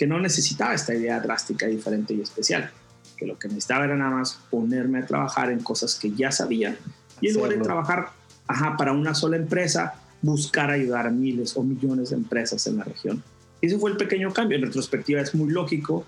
que 0.00 0.06
no 0.06 0.18
necesitaba 0.18 0.72
esta 0.72 0.94
idea 0.94 1.20
drástica, 1.20 1.66
diferente 1.66 2.14
y 2.14 2.22
especial, 2.22 2.70
que 3.18 3.26
lo 3.26 3.38
que 3.38 3.48
necesitaba 3.48 3.84
era 3.84 3.94
nada 3.96 4.12
más 4.12 4.40
ponerme 4.48 5.00
a 5.00 5.06
trabajar 5.06 5.52
en 5.52 5.58
cosas 5.60 5.94
que 5.94 6.10
ya 6.12 6.32
sabía 6.32 6.74
y 7.20 7.28
en 7.28 7.34
lugar 7.34 7.50
de 7.50 7.58
trabajar 7.58 8.08
ajá, 8.46 8.78
para 8.78 8.92
una 8.92 9.14
sola 9.14 9.36
empresa, 9.36 9.92
buscar 10.22 10.70
ayudar 10.70 11.06
a 11.06 11.10
miles 11.10 11.54
o 11.54 11.62
millones 11.62 12.08
de 12.08 12.16
empresas 12.16 12.66
en 12.66 12.78
la 12.78 12.84
región. 12.84 13.22
Y 13.60 13.66
ese 13.66 13.76
fue 13.76 13.90
el 13.90 13.98
pequeño 13.98 14.32
cambio. 14.32 14.56
En 14.56 14.64
retrospectiva 14.64 15.20
es 15.20 15.34
muy 15.34 15.50
lógico, 15.50 16.06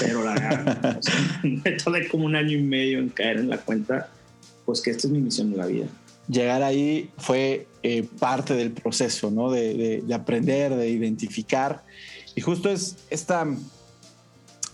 pero 0.00 0.24
la 0.24 0.34
verdad, 0.34 1.00
me 1.44 1.70
tardé 1.70 2.08
como 2.08 2.24
un 2.24 2.34
año 2.34 2.58
y 2.58 2.62
medio 2.62 2.98
en 2.98 3.08
caer 3.10 3.36
en 3.36 3.50
la 3.50 3.58
cuenta, 3.58 4.10
pues 4.66 4.80
que 4.80 4.90
esta 4.90 5.06
es 5.06 5.12
mi 5.12 5.20
misión 5.20 5.52
en 5.52 5.58
la 5.58 5.66
vida. 5.66 5.86
Llegar 6.28 6.64
ahí 6.64 7.08
fue 7.18 7.68
eh, 7.84 8.04
parte 8.18 8.54
del 8.54 8.72
proceso, 8.72 9.30
¿no? 9.30 9.48
De, 9.48 10.02
de, 10.04 10.14
aprender, 10.14 10.74
de 10.74 10.90
identificar. 10.90 11.84
Y 12.38 12.40
justo 12.40 12.70
es 12.70 12.94
esta 13.10 13.44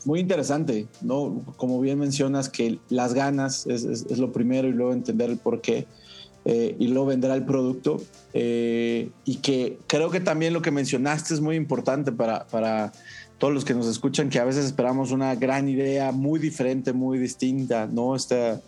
muy 0.04 0.20
interesante, 0.20 0.86
¿no? 1.00 1.42
Como 1.56 1.80
bien 1.80 1.98
mencionas, 1.98 2.50
que 2.50 2.78
las 2.90 3.14
ganas 3.14 3.66
es, 3.66 3.84
es, 3.84 4.18
lo 4.18 4.32
primero 4.32 4.68
y 4.68 4.72
luego 4.72 4.92
entender 4.92 5.30
el 5.30 5.38
por 5.38 5.62
qué. 5.62 5.86
Eh, 6.44 6.76
y 6.78 6.88
luego 6.88 7.06
vendrá 7.06 7.34
el 7.34 7.46
producto. 7.46 8.02
Eh, 8.34 9.08
y 9.24 9.36
que 9.36 9.78
creo 9.86 10.10
que 10.10 10.20
también 10.20 10.52
lo 10.52 10.60
que 10.60 10.72
mencionaste 10.72 11.32
es 11.32 11.40
muy 11.40 11.56
importante 11.56 12.12
para, 12.12 12.46
para 12.48 12.92
todos 13.38 13.54
los 13.54 13.64
que 13.64 13.72
nos 13.72 13.86
escuchan, 13.86 14.28
que 14.28 14.40
a 14.40 14.44
veces 14.44 14.66
esperamos 14.66 15.10
una 15.10 15.34
gran 15.34 15.66
idea 15.66 16.12
muy 16.12 16.38
diferente, 16.38 16.92
muy 16.92 17.18
distinta, 17.18 17.88
¿no? 17.90 18.14
Esta, 18.14 18.60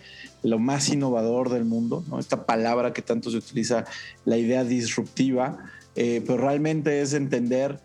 lo 0.43 0.59
más 0.59 0.89
innovador 0.89 1.51
del 1.51 1.67
mundo, 1.67 2.03
¿no? 2.09 2.19
Esta 2.19 2.47
palabra 2.47 2.95
que 2.95 3.03
tanto 3.03 3.31
se 3.31 3.37
utiliza, 3.37 3.85
la 4.25 4.39
idea 4.39 4.65
disruptiva, 4.65 5.59
eh, 5.97 6.23
pero 6.27 6.39
realmente 6.39 7.03
es 7.03 7.13
entender 7.13 7.79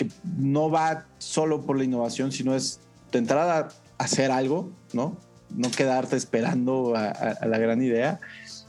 que 0.00 0.08
no 0.38 0.70
va 0.70 1.04
solo 1.18 1.60
por 1.60 1.76
la 1.76 1.84
innovación, 1.84 2.32
sino 2.32 2.54
es 2.54 2.80
de 3.12 3.18
entrada 3.18 3.68
hacer 3.98 4.30
algo, 4.30 4.70
¿no? 4.94 5.18
No 5.50 5.70
quedarte 5.70 6.16
esperando 6.16 6.94
a, 6.96 7.36
la 7.46 7.58
gran 7.58 7.82
idea 7.82 8.18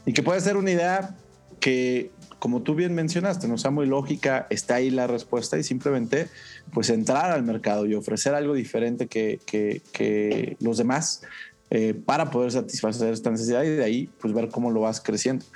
y 0.04 0.12
que 0.12 0.22
puede 0.22 0.42
ser 0.42 0.58
una 0.58 0.72
idea 0.72 1.16
que 1.58 2.10
como 2.38 2.60
tú 2.60 2.74
bien 2.74 2.94
mencionaste, 2.94 3.48
no 3.48 3.56
sea 3.56 3.70
muy 3.70 3.86
lógica, 3.86 4.46
está 4.50 4.74
ahí 4.74 4.90
la 4.90 5.06
respuesta 5.06 5.56
y 5.56 5.62
simplemente 5.62 6.28
pues 6.74 6.90
entrar 6.90 7.30
al 7.30 7.44
mercado 7.44 7.86
y 7.86 7.94
ofrecer 7.94 8.34
algo 8.34 8.52
diferente 8.52 9.06
que, 9.06 9.40
que, 9.46 10.56
los 10.60 10.76
demás 10.76 11.22
eh, 11.70 11.94
para 11.94 12.30
poder 12.30 12.52
satisfacer 12.52 13.10
esta 13.10 13.30
necesidad 13.30 13.62
y 13.62 13.70
de 13.70 13.84
ahí 13.84 14.10
pues 14.20 14.34
ver 14.34 14.50
cómo 14.50 14.70
lo 14.70 14.80
vas 14.80 15.00
creciendo. 15.00 15.46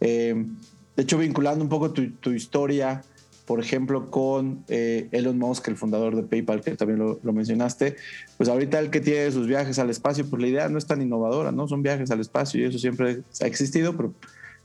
Eh, 0.00 0.46
de 0.94 1.02
hecho, 1.02 1.18
vinculando 1.18 1.64
un 1.64 1.70
poco 1.70 1.92
tu 1.92 2.30
historia, 2.30 3.02
por 3.46 3.60
ejemplo, 3.60 4.10
con 4.10 4.64
eh, 4.68 5.08
Elon 5.12 5.38
Musk, 5.38 5.68
el 5.68 5.76
fundador 5.76 6.16
de 6.16 6.22
PayPal, 6.22 6.62
que 6.62 6.76
también 6.76 6.98
lo, 6.98 7.20
lo, 7.22 7.32
mencionaste, 7.32 7.96
pues 8.38 8.48
ahorita 8.48 8.78
el 8.78 8.90
que 8.90 9.00
tiene 9.00 9.30
sus 9.30 9.46
viajes 9.46 9.78
al 9.78 9.90
espacio, 9.90 10.28
pues 10.28 10.40
la 10.40 10.48
idea 10.48 10.68
no 10.68 10.78
es 10.78 10.86
tan 10.86 11.02
innovadora, 11.02 11.52
¿no? 11.52 11.68
Son 11.68 11.82
viajes 11.82 12.10
al 12.10 12.20
espacio 12.20 12.60
y 12.60 12.64
eso 12.64 12.78
siempre 12.78 13.22
ha 13.40 13.46
existido, 13.46 13.96
pero 13.96 14.14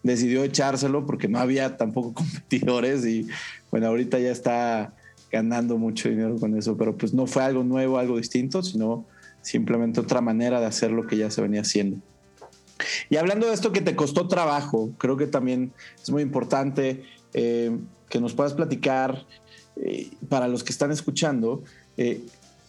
decidió 0.03 0.43
echárselo 0.43 1.05
porque 1.05 1.27
no 1.27 1.39
había 1.39 1.77
tampoco 1.77 2.13
competidores 2.15 3.05
y 3.05 3.27
bueno, 3.71 3.87
ahorita 3.87 4.19
ya 4.19 4.31
está 4.31 4.93
ganando 5.31 5.77
mucho 5.77 6.09
dinero 6.09 6.37
con 6.39 6.57
eso, 6.57 6.75
pero 6.77 6.97
pues 6.97 7.13
no 7.13 7.27
fue 7.27 7.43
algo 7.43 7.63
nuevo, 7.63 7.97
algo 7.97 8.17
distinto, 8.17 8.63
sino 8.63 9.05
simplemente 9.41 9.99
otra 9.99 10.21
manera 10.21 10.59
de 10.59 10.65
hacer 10.65 10.91
lo 10.91 11.05
que 11.05 11.17
ya 11.17 11.29
se 11.29 11.41
venía 11.41 11.61
haciendo. 11.61 11.97
Y 13.09 13.17
hablando 13.17 13.47
de 13.47 13.53
esto 13.53 13.71
que 13.71 13.81
te 13.81 13.95
costó 13.95 14.27
trabajo, 14.27 14.91
creo 14.97 15.17
que 15.17 15.27
también 15.27 15.73
es 16.01 16.09
muy 16.09 16.23
importante 16.23 17.03
eh, 17.33 17.77
que 18.09 18.19
nos 18.19 18.33
puedas 18.33 18.53
platicar 18.53 19.25
eh, 19.75 20.09
para 20.27 20.47
los 20.47 20.63
que 20.63 20.71
están 20.71 20.91
escuchando, 20.91 21.63
eh, 21.97 22.21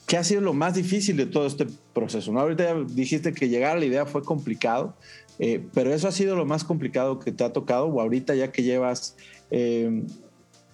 ¿qué 0.07 0.17
ha 0.17 0.25
sido 0.25 0.41
lo 0.41 0.53
más 0.53 0.75
difícil 0.75 1.17
de 1.17 1.27
todo 1.27 1.47
este 1.47 1.67
proceso? 1.93 2.33
¿no? 2.33 2.41
Ahorita 2.41 2.75
dijiste 2.89 3.33
que 3.33 3.49
llegar 3.49 3.77
a 3.77 3.81
la 3.81 3.87
idea 3.87 4.07
fue 4.07 4.23
complicado, 4.23 4.95
eh, 5.39 5.65
pero 5.73 5.95
eso 5.95 6.09
ha 6.09 6.13
sido 6.13 6.37
lo 6.37 6.45
más 6.45 6.65
complicado 6.65 7.19
que 7.19 7.33
te 7.33 7.45
ha 7.45 7.53
tocado, 7.53 7.87
o 7.87 8.01
ahorita 8.01 8.35
ya 8.35 8.53
que 8.53 8.63
llevas 8.63 9.17
eh, 9.51 10.03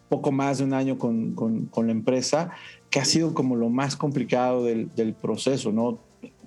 poco 0.09 0.33
más 0.33 0.59
de 0.59 0.65
un 0.65 0.73
año 0.73 0.99
con, 0.99 1.35
con, 1.35 1.87
la 1.87 1.93
empresa, 1.93 2.51
que 2.91 2.99
ha 2.99 3.05
sido 3.05 3.35
como 3.35 3.57
lo 3.57 3.69
más 3.69 3.95
complicado 3.95 4.65
del, 4.65 4.89
del, 4.97 5.15
proceso, 5.15 5.71
¿no? 5.71 5.99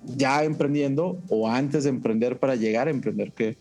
Ya 0.04 0.44
emprendiendo 0.44 1.22
o 1.30 1.48
antes 1.48 1.84
de 1.84 1.92
emprender 1.92 2.40
para 2.40 2.56
llegar 2.56 2.88
a 2.88 2.92
emprender, 2.92 3.34
¿qué, 3.34 3.58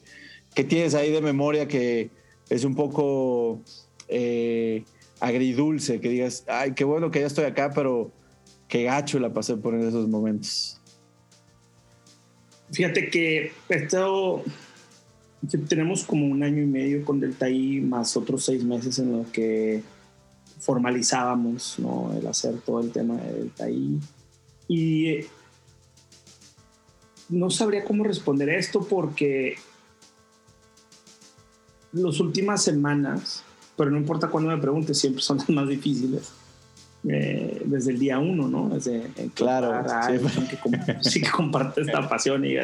qué 0.55 0.65
tienes 0.65 0.95
ahí 0.95 1.13
de 1.13 1.21
memoria 1.21 1.69
que 1.69 2.11
es 2.49 2.65
un 2.65 2.75
poco 2.75 3.61
eh, 4.09 4.85
agridulce, 5.21 6.01
que 6.01 6.09
digas, 6.09 6.45
ay, 6.49 6.73
qué 6.75 6.85
bueno 6.85 7.11
que 7.11 7.21
ya 7.21 7.27
estoy 7.27 7.45
acá, 7.45 7.71
pero 7.75 8.11
qué 8.69 8.85
gacho 8.85 9.19
la 9.19 9.33
pasé 9.33 9.57
por 9.57 9.75
esos 9.75 10.09
momentos? 10.09 10.81
Fíjate 12.71 13.09
que 13.09 13.53
esto 13.69 14.45
tenemos 15.69 16.05
como 16.05 16.27
un 16.27 16.43
año 16.43 16.63
y 16.63 16.67
medio 16.67 17.05
con 17.05 17.21
Delta 17.21 17.49
I 17.49 17.81
más 17.81 18.17
otros 18.17 18.45
seis 18.45 18.65
meses 18.65 18.99
en 18.99 19.13
los 19.13 19.29
que 19.29 19.83
formalizábamos 20.61 21.79
¿no? 21.79 22.13
el 22.19 22.27
hacer 22.27 22.61
todo 22.61 22.81
el 22.81 22.91
tema 22.91 23.17
de 23.17 23.33
Delta 23.33 23.71
I. 23.71 24.01
Y 24.67 25.09
eh, 25.09 25.27
no 27.29 27.51
sabría 27.51 27.85
cómo 27.85 28.05
responder 28.05 28.51
esto 28.51 28.81
porque 28.81 29.57
las 31.93 32.21
últimas 32.21 32.63
semanas, 32.63 33.45
pero 33.79 33.91
no 33.93 33.97
importa 33.97 34.29
cuándo 34.29 34.51
me 34.51 34.59
preguntes, 34.59 34.99
siempre 34.99 35.23
son 35.23 35.39
las 35.39 35.49
más 35.49 35.69
difíciles 35.69 36.33
eh, 37.09 37.63
desde 37.65 37.93
el 37.93 37.99
día 37.99 38.19
uno, 38.19 38.49
¿no? 38.49 38.69
Desde 38.69 39.09
claro, 39.35 39.73
sí. 41.01 41.21
que, 41.21 41.31
comparte 41.31 41.83
esta 41.83 42.09
pasión 42.09 42.45
y 42.45 42.57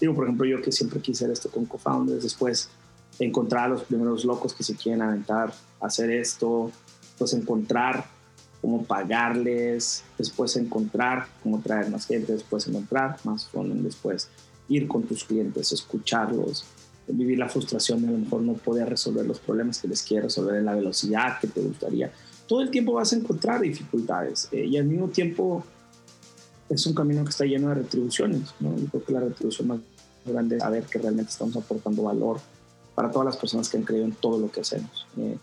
digo, 0.00 0.14
por 0.14 0.24
ejemplo, 0.24 0.46
yo 0.46 0.62
que 0.62 0.70
siempre 0.70 1.00
quise 1.00 1.24
hacer 1.24 1.32
esto 1.32 1.50
con 1.50 1.66
co-founders, 1.66 2.22
después 2.22 2.70
encontrar 3.18 3.64
a 3.64 3.68
los 3.68 3.82
primeros 3.82 4.24
locos 4.24 4.54
que 4.54 4.62
se 4.62 4.76
quieren 4.76 5.02
aventar 5.02 5.52
a 5.80 5.86
hacer 5.86 6.10
esto, 6.10 6.70
pues 7.18 7.32
encontrar 7.32 8.06
cómo 8.60 8.84
pagarles, 8.84 10.04
después 10.16 10.56
encontrar 10.56 11.26
cómo 11.42 11.60
traer 11.60 11.90
más 11.90 12.06
gente, 12.06 12.32
después 12.32 12.66
encontrar 12.68 13.18
más 13.24 13.46
funding, 13.48 13.82
después 13.82 14.28
ir 14.68 14.86
con 14.86 15.02
tus 15.02 15.24
clientes, 15.24 15.72
escucharlos, 15.72 16.64
vivir 17.06 17.38
la 17.38 17.48
frustración 17.48 18.02
de 18.02 18.08
a 18.08 18.10
lo 18.12 18.18
mejor 18.18 18.42
no 18.42 18.54
poder 18.54 18.88
resolver 18.88 19.26
los 19.26 19.38
problemas 19.38 19.80
que 19.80 19.88
les 19.88 20.02
quieres 20.02 20.24
resolver 20.24 20.56
en 20.56 20.64
la 20.64 20.74
velocidad 20.74 21.38
que 21.40 21.48
te 21.48 21.60
gustaría 21.60 22.10
todo 22.46 22.60
el 22.60 22.70
tiempo 22.70 22.92
vas 22.94 23.12
a 23.12 23.16
encontrar 23.16 23.60
dificultades 23.60 24.48
eh, 24.52 24.66
y 24.66 24.76
al 24.76 24.84
mismo 24.84 25.08
tiempo 25.08 25.64
es 26.68 26.86
un 26.86 26.94
camino 26.94 27.24
que 27.24 27.30
está 27.30 27.44
lleno 27.44 27.68
de 27.68 27.76
retribuciones. 27.76 28.54
¿no? 28.60 28.76
Yo 28.76 28.86
creo 28.86 29.04
que 29.04 29.12
la 29.12 29.20
retribución 29.20 29.68
más 29.68 29.80
grande 30.24 30.56
es 30.56 30.62
saber 30.62 30.84
que 30.84 30.98
realmente 30.98 31.30
estamos 31.30 31.56
aportando 31.56 32.02
valor 32.02 32.40
para 32.94 33.10
todas 33.10 33.26
las 33.26 33.36
personas 33.36 33.68
que 33.68 33.76
han 33.76 33.82
creído 33.82 34.04
en 34.04 34.12
todo 34.12 34.38
lo 34.38 34.50
que 34.50 34.60
hacemos. 34.60 35.06
Eh, 35.18 35.36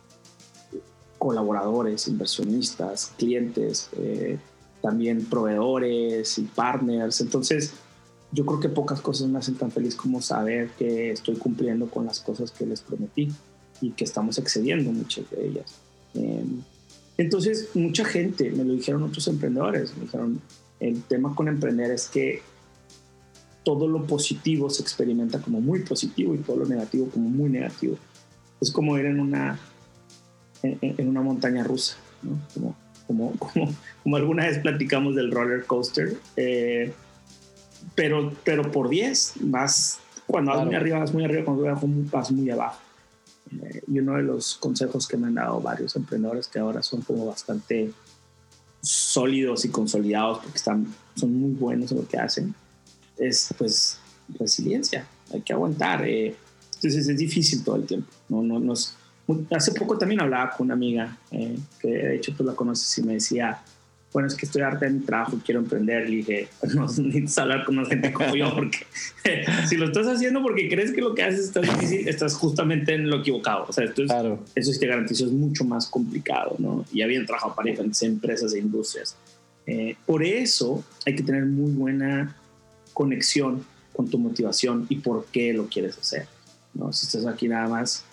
colaboradores, 1.18 2.08
inversionistas, 2.08 3.14
clientes, 3.18 3.90
eh, 3.98 4.40
también 4.82 5.26
proveedores 5.26 6.38
y 6.40 6.44
partners. 6.44 7.22
Entonces, 7.22 7.74
yo 8.32 8.46
creo 8.46 8.60
que 8.60 8.70
pocas 8.70 9.02
cosas 9.02 9.28
me 9.28 9.40
hacen 9.40 9.56
tan 9.56 9.72
feliz 9.72 9.96
como 9.96 10.22
saber 10.22 10.70
que 10.78 11.12
estoy 11.12 11.36
cumpliendo 11.36 11.90
con 11.90 12.06
las 12.06 12.20
cosas 12.20 12.52
que 12.52 12.66
les 12.66 12.82
prometí 12.82 13.30
y 13.82 13.92
que 13.92 14.04
estamos 14.04 14.38
excediendo 14.38 14.92
muchas 14.92 15.30
de 15.32 15.48
ellas. 15.48 15.76
Entonces, 17.18 17.70
mucha 17.74 18.06
gente, 18.06 18.50
me 18.52 18.64
lo 18.64 18.74
dijeron 18.74 19.04
otros 19.04 19.28
emprendedores, 19.28 19.96
me 19.98 20.04
dijeron, 20.04 20.42
el 20.80 21.04
tema 21.04 21.36
con 21.36 21.48
emprender 21.48 21.92
es 21.92 22.08
que 22.08 22.42
todo 23.64 23.88
lo 23.88 24.08
positivo 24.08 24.70
se 24.70 24.82
experimenta 24.82 25.40
como 25.40 25.62
muy 25.62 25.82
positivo 25.84 26.34
y 26.34 26.40
todo 26.40 26.58
lo 26.58 26.66
negativo 26.66 27.08
como 27.10 27.30
muy 27.30 27.50
negativo. 27.50 27.98
Es 28.60 28.72
como 28.72 28.98
ir 28.98 29.06
en 29.06 29.20
una, 29.20 29.60
en, 30.64 31.08
una 31.08 31.22
montaña 31.22 31.64
rusa, 31.64 31.98
¿no? 32.24 32.40
como, 32.54 32.76
como, 33.08 33.32
como, 33.40 33.74
como, 34.04 34.16
alguna 34.16 34.48
vez 34.48 34.60
platicamos 34.60 35.16
del 35.16 35.32
roller 35.32 35.66
coaster, 35.66 36.18
eh, 36.38 36.94
pero, 37.96 38.34
pero 38.44 38.72
por 38.72 38.90
10 38.90 39.34
vas, 39.42 40.00
cuando 40.28 40.52
vas 40.52 40.66
muy 40.66 40.76
arriba, 40.76 41.00
vas 41.00 41.14
muy 41.14 41.24
arriba, 41.24 41.46
cuando 41.46 41.64
vas 42.12 42.32
muy 42.32 42.50
abajo 42.50 42.78
y 43.88 44.00
uno 44.00 44.16
de 44.16 44.24
los 44.24 44.56
consejos 44.56 45.08
que 45.08 45.18
me 45.18 45.28
han 45.28 45.36
dado 45.36 45.60
varios 45.60 45.96
emprendedores 45.96 46.48
que 46.48 46.60
ahora 46.60 46.82
son 46.82 47.02
como 47.02 47.26
bastante 47.26 47.92
sólidos 48.82 49.66
y 49.66 49.70
consolidados 49.70 50.40
porque 50.40 50.58
están, 50.58 50.88
son 51.16 51.34
muy 51.34 51.52
buenos 51.52 51.92
en 51.92 51.98
lo 51.98 52.08
que 52.08 52.18
hacen, 52.18 52.56
es 53.18 53.54
pues 53.58 54.00
resiliencia, 54.40 55.06
hay 55.34 55.42
que 55.42 55.54
aguantar. 55.54 56.08
Eh. 56.08 56.36
Entonces 56.76 57.08
es 57.08 57.18
difícil 57.18 57.64
todo 57.64 57.76
el 57.76 57.86
tiempo. 57.86 58.12
No, 58.30 58.42
no, 58.42 58.60
no 58.60 58.74
hace 59.52 59.72
poco 59.74 59.98
también 59.98 60.22
hablaba 60.22 60.52
con 60.52 60.66
una 60.66 60.74
amiga 60.74 61.18
eh, 61.30 61.58
que 61.80 61.88
de 61.88 62.16
hecho 62.16 62.34
tú 62.36 62.44
la 62.44 62.56
conoces 62.56 62.98
y 62.98 63.04
me 63.04 63.14
decía, 63.14 63.62
bueno, 64.14 64.28
es 64.28 64.36
que 64.36 64.46
estoy 64.46 64.62
harta 64.62 64.86
de 64.86 64.92
mi 64.92 65.00
trabajo, 65.00 65.40
quiero 65.46 65.62
emprender. 65.62 66.10
Y 66.10 66.18
dije, 66.18 66.48
no 66.76 66.84
necesitas 66.84 67.38
hablar 67.38 67.66
con 67.66 67.76
más 67.76 67.88
gente 67.88 68.12
como 68.12 68.36
yo, 68.36 68.54
porque 68.54 68.80
si 69.68 69.78
lo 69.78 69.86
estás 69.86 70.08
haciendo 70.08 70.42
porque 70.42 70.70
crees 70.70 70.92
que 70.92 71.02
lo 71.02 71.16
que 71.16 71.24
haces 71.24 71.46
está 71.46 71.62
difícil, 71.62 72.08
estás 72.08 72.36
justamente 72.36 72.94
en 72.94 73.10
lo 73.10 73.20
equivocado. 73.20 73.66
O 73.68 73.74
sea, 73.74 73.86
esto 73.86 74.04
eso 74.56 74.74
sí 74.74 74.80
te 74.80 74.88
garantizo 74.88 75.26
es 75.26 75.32
mucho 75.32 75.64
más 75.64 75.88
complicado, 75.88 76.56
¿no? 76.60 76.86
Y 76.92 77.02
habían 77.02 77.26
trabajado 77.26 77.56
para 77.56 77.70
diferentes 77.70 78.02
empresas 78.04 78.54
e 78.54 78.60
industrias. 78.60 79.16
Eh, 79.66 79.96
por 80.06 80.24
eso 80.24 80.84
hay 81.06 81.16
que 81.16 81.24
tener 81.24 81.46
muy 81.46 81.72
buena 81.72 82.36
conexión 82.94 83.64
con 83.94 84.10
tu 84.10 84.18
motivación 84.18 84.86
y 84.90 84.98
por 84.98 85.26
qué 85.28 85.54
lo 85.54 85.68
quieres 85.68 85.98
hacer. 85.98 86.28
¿no? 86.74 86.92
Si 86.92 87.06
estás 87.06 87.26
aquí 87.26 87.48
nada 87.48 87.68
más 87.68 88.04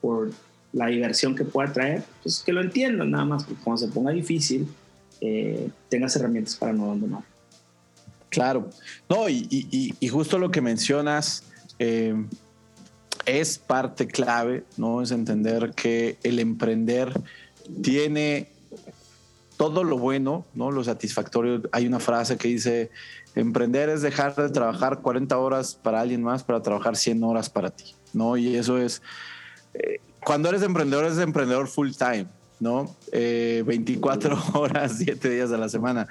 por 0.00 0.30
la 0.72 0.86
diversión 0.86 1.34
que 1.34 1.44
pueda 1.44 1.72
traer, 1.72 2.02
pues 2.22 2.42
que 2.44 2.52
lo 2.52 2.60
entiendan 2.60 3.10
nada 3.10 3.24
más, 3.24 3.44
porque 3.44 3.62
cuando 3.62 3.86
se 3.86 3.92
ponga 3.92 4.10
difícil, 4.10 4.66
eh, 5.20 5.68
tengas 5.88 6.14
herramientas 6.16 6.56
para 6.56 6.72
no 6.72 6.84
abandonar. 6.84 7.22
Claro, 8.28 8.68
no, 9.08 9.28
y, 9.28 9.96
justo 10.10 10.38
lo 10.38 10.50
que 10.50 10.60
mencionas 10.60 11.44
eh, 11.78 12.14
es 13.24 13.58
parte 13.58 14.06
clave, 14.06 14.64
¿no? 14.76 15.00
Es 15.00 15.10
entender 15.10 15.72
que 15.74 16.18
el 16.22 16.38
emprender 16.38 17.12
tiene 17.82 18.50
todo 19.56 19.84
lo 19.84 19.98
bueno, 19.98 20.44
¿no? 20.54 20.70
Lo 20.70 20.84
satisfactorio. 20.84 21.62
Hay 21.72 21.86
una 21.86 21.98
frase 21.98 22.36
que 22.36 22.48
dice, 22.48 22.90
emprender 23.34 23.88
es 23.88 24.02
dejar 24.02 24.34
de 24.36 24.50
trabajar 24.50 25.00
40 25.00 25.36
horas 25.38 25.74
para 25.74 26.00
alguien 26.00 26.22
más 26.22 26.44
para 26.44 26.62
trabajar 26.62 26.96
100 26.96 27.24
horas 27.24 27.50
para 27.50 27.70
ti, 27.70 27.94
¿no? 28.12 28.36
Y 28.36 28.56
eso 28.56 28.78
es, 28.78 29.02
eh, 29.74 30.00
cuando 30.24 30.48
eres 30.48 30.62
emprendedor, 30.62 31.04
eres 31.04 31.18
emprendedor 31.18 31.68
full 31.68 31.90
time, 31.92 32.26
¿no? 32.60 32.96
24 33.12 34.34
eh, 34.34 34.38
horas, 34.54 34.94
7 34.98 35.28
días 35.28 35.52
a 35.52 35.58
la 35.58 35.68
semana. 35.68 36.06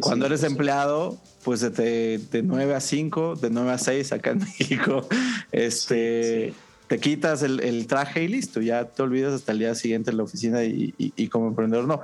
cuando 0.00 0.26
eres 0.26 0.42
empleado, 0.42 1.18
pues 1.44 1.60
de, 1.60 2.18
de, 2.18 2.42
9 2.42 2.74
a 2.74 2.80
5, 2.80 3.36
de 3.36 3.50
9 3.50 3.70
a 3.70 3.78
6 3.78 4.12
acá 4.12 4.30
en 4.30 4.38
México, 4.58 5.06
este 5.52 6.54
te 6.90 6.98
quitas 6.98 7.44
el, 7.44 7.86
traje 7.86 8.24
y 8.24 8.26
listo, 8.26 8.60
ya 8.60 8.84
te 8.84 9.00
olvidas 9.00 9.32
hasta 9.32 9.52
el 9.52 9.60
día 9.60 9.76
siguiente 9.76 10.10
en 10.10 10.16
la 10.16 10.24
oficina 10.24 10.64
y, 10.64 11.28
como 11.28 11.46
emprendedor 11.46 11.86
no. 11.86 12.00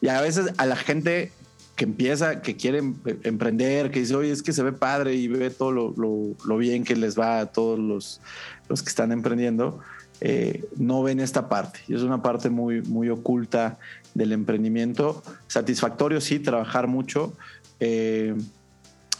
Y 0.00 0.08
a 0.08 0.22
veces 0.22 0.54
a 0.56 0.64
la 0.64 0.74
gente 0.74 1.32
que 1.76 1.84
empieza, 1.84 2.40
que 2.40 2.56
quiere 2.56 2.78
em, 2.78 2.94
emprender, 3.24 3.90
que 3.90 4.00
dice, 4.00 4.14
oye, 4.14 4.30
es 4.30 4.42
que 4.42 4.54
se 4.54 4.62
ve 4.62 4.72
padre 4.72 5.16
y 5.16 5.28
ve 5.28 5.50
todo 5.50 5.70
lo, 5.70 6.56
bien 6.56 6.82
que 6.82 6.96
les 6.96 7.18
va 7.18 7.40
a 7.40 7.46
todos 7.52 7.78
los, 7.78 8.22
los 8.70 8.82
que 8.82 8.88
están 8.88 9.12
emprendiendo, 9.12 9.80
eh, 10.24 10.64
no 10.76 11.02
ven 11.02 11.18
esta 11.18 11.48
parte. 11.48 11.80
Y 11.88 11.96
es 11.96 12.02
una 12.02 12.22
parte 12.22 12.48
muy, 12.48 12.80
muy 12.82 13.08
oculta 13.08 13.78
del 14.14 14.30
emprendimiento. 14.30 15.20
Satisfactorio, 15.48 16.20
sí, 16.20 16.38
trabajar 16.38 16.86
mucho, 16.86 17.32
eh, 17.80 18.32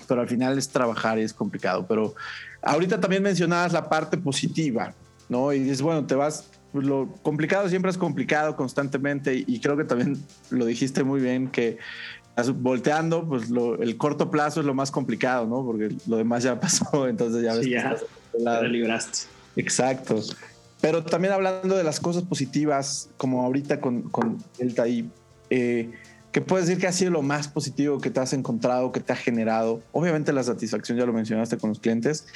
pero 0.07 0.21
al 0.21 0.29
final 0.29 0.57
es 0.57 0.69
trabajar 0.69 1.19
y 1.19 1.23
es 1.23 1.35
complicado. 1.35 1.87
Pero 1.89 2.15
ahorita 2.63 3.01
también 3.01 3.25
mencionabas 3.25 3.73
la 3.73 3.89
parte 3.89 4.17
positiva. 4.17 4.95
¿no? 5.29 5.53
Y 5.53 5.59
dices, 5.59 5.83
bueno, 5.83 6.07
te 6.07 6.15
vas, 6.15 6.47
lo 6.73 7.09
complicado 7.23 7.69
siempre 7.69 7.91
es 7.91 7.99
complicado 7.99 8.55
constantemente 8.55 9.45
y 9.45 9.59
creo 9.59 9.77
que 9.77 9.85
también 9.85 10.23
lo 10.51 10.67
dijiste 10.67 11.03
muy 11.03 11.21
bien 11.21 11.49
que 11.49 11.79
volteando, 12.57 13.27
pues 13.27 13.51
el 13.81 13.97
corto 13.97 14.31
plazo 14.31 14.61
es 14.61 14.67
lo 14.67 14.75
más 14.75 14.93
complicado, 14.93 15.47
¿no? 15.47 15.65
Porque 15.65 15.95
lo 16.07 16.17
demás 16.17 16.45
ya 16.45 16.61
pasó, 16.61 17.09
entonces 17.09 17.43
ya 17.43 17.55
ves. 17.55 17.67
ya, 17.67 17.97
te 18.61 18.69
libraste. 18.69 19.27
Exacto. 19.57 20.23
Pero 20.83 21.05
también 21.05 21.33
hablando 21.33 21.77
de 21.77 21.85
las 21.85 22.01
cosas 22.01 22.25
positivas, 22.25 23.09
como 23.17 23.43
ahorita 23.45 23.81
con, 23.81 24.03
con 24.03 24.39
el 24.59 24.75
TAI, 24.75 25.09
eh, 25.49 25.93
¿qué 26.33 26.41
puedes 26.41 26.67
decir 26.67 26.81
que 26.81 26.89
ha 26.89 26.93
sido 26.93 27.13
lo 27.13 27.23
más 27.23 27.47
positivo 27.47 28.01
que 28.01 28.11
te 28.11 28.19
has 28.19 28.33
encontrado, 28.33 28.91
que 28.91 28.99
te 28.99 29.13
ha 29.13 29.17
generado? 29.17 29.81
Obviamente 29.93 30.33
la 30.33 30.43
satisfacción 30.43 30.99
ya 30.99 31.07
lo 31.07 31.13
mencionaste 31.13 31.57
con 31.57 31.71
los 31.71 31.79
clientes, 31.79 32.27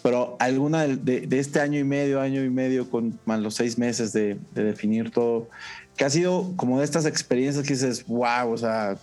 pero 0.00 0.36
alguna 0.38 0.86
de, 0.86 1.26
este 1.32 1.58
año 1.58 1.80
y 1.80 1.82
medio, 1.82 2.20
año 2.20 2.44
y 2.44 2.50
medio, 2.50 2.88
con 2.88 3.18
más 3.24 3.40
los 3.40 3.54
seis 3.54 3.78
meses 3.78 4.12
de, 4.12 4.38
definir 4.54 5.10
todo, 5.10 5.48
que 5.96 6.04
ha 6.04 6.10
sido 6.10 6.52
como 6.54 6.78
de 6.78 6.84
estas 6.84 7.04
experiencias 7.04 7.66
que 7.66 7.74
dices, 7.74 8.06
wow, 8.06 8.48
o 8.48 8.56
sea, 8.56 8.96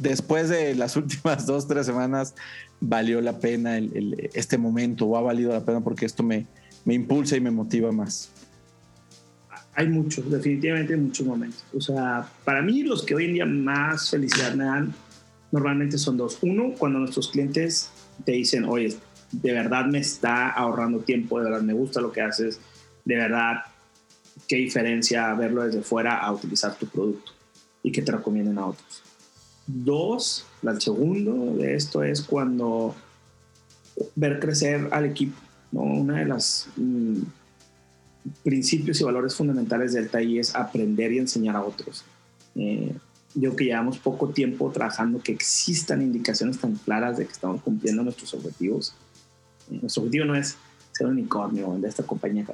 después 0.00 0.48
de 0.48 0.74
las 0.74 0.96
últimas 0.96 1.46
dos, 1.46 1.68
tres 1.68 1.86
semanas, 1.86 2.34
valió 2.80 3.20
la 3.20 3.38
pena 3.38 3.78
este 4.34 4.58
momento 4.58 5.06
o 5.06 5.16
ha 5.16 5.20
valido 5.20 5.52
la 5.52 5.64
pena 5.64 5.80
porque 5.80 6.06
esto 6.06 6.24
me, 6.24 6.48
me 6.84 6.94
impulsa 6.94 7.36
y 7.36 7.40
me 7.40 7.50
motiva 7.50 7.92
más. 7.92 8.30
Hay 9.74 9.88
muchos, 9.88 10.30
definitivamente 10.30 10.96
muchos 10.96 11.26
momentos. 11.26 11.64
O 11.74 11.80
sea, 11.80 12.28
para 12.44 12.62
mí 12.62 12.82
los 12.82 13.04
que 13.04 13.14
hoy 13.14 13.24
en 13.24 13.34
día 13.34 13.46
más 13.46 14.10
felicidad 14.10 14.54
me 14.54 14.64
dan 14.64 14.94
normalmente 15.50 15.98
son 15.98 16.16
dos. 16.16 16.38
Uno, 16.42 16.74
cuando 16.78 16.98
nuestros 16.98 17.28
clientes 17.28 17.90
te 18.24 18.32
dicen, 18.32 18.64
oye, 18.64 18.96
de 19.30 19.52
verdad 19.52 19.86
me 19.86 19.98
está 19.98 20.50
ahorrando 20.50 21.00
tiempo, 21.00 21.38
de 21.38 21.46
verdad 21.46 21.62
me 21.62 21.72
gusta 21.72 22.00
lo 22.00 22.12
que 22.12 22.20
haces, 22.20 22.60
de 23.04 23.16
verdad 23.16 23.64
qué 24.48 24.56
diferencia 24.56 25.32
verlo 25.34 25.62
desde 25.62 25.82
fuera 25.82 26.18
a 26.18 26.32
utilizar 26.32 26.76
tu 26.76 26.86
producto 26.86 27.32
y 27.82 27.92
que 27.92 28.02
te 28.02 28.12
recomienden 28.12 28.58
a 28.58 28.66
otros. 28.66 29.02
Dos, 29.66 30.46
el 30.62 30.80
segundo 30.80 31.56
de 31.56 31.74
esto 31.74 32.02
es 32.02 32.22
cuando 32.22 32.94
ver 34.14 34.40
crecer 34.40 34.88
al 34.90 35.06
equipo. 35.06 35.40
¿No? 35.74 35.82
Una 35.82 36.20
de 36.20 36.26
las 36.26 36.68
mm, 36.76 37.22
principios 38.42 39.00
y 39.00 39.04
valores 39.04 39.34
fundamentales 39.34 39.92
del 39.92 40.08
TAI 40.08 40.38
es 40.38 40.54
aprender 40.54 41.12
y 41.12 41.18
enseñar 41.18 41.56
a 41.56 41.62
otros. 41.62 42.04
Eh, 42.54 42.94
yo 43.34 43.56
que 43.56 43.64
llevamos 43.64 43.98
poco 43.98 44.28
tiempo 44.28 44.70
trabajando, 44.70 45.20
que 45.20 45.32
existan 45.32 46.00
indicaciones 46.00 46.58
tan 46.58 46.76
claras 46.76 47.18
de 47.18 47.26
que 47.26 47.32
estamos 47.32 47.60
cumpliendo 47.62 48.04
nuestros 48.04 48.32
objetivos, 48.32 48.94
nuestro 49.68 50.04
objetivo 50.04 50.26
no 50.26 50.36
es 50.36 50.56
ser 50.92 51.08
un 51.08 51.14
unicornio 51.14 51.76
de 51.80 51.88
esta 51.88 52.04
compañía. 52.04 52.46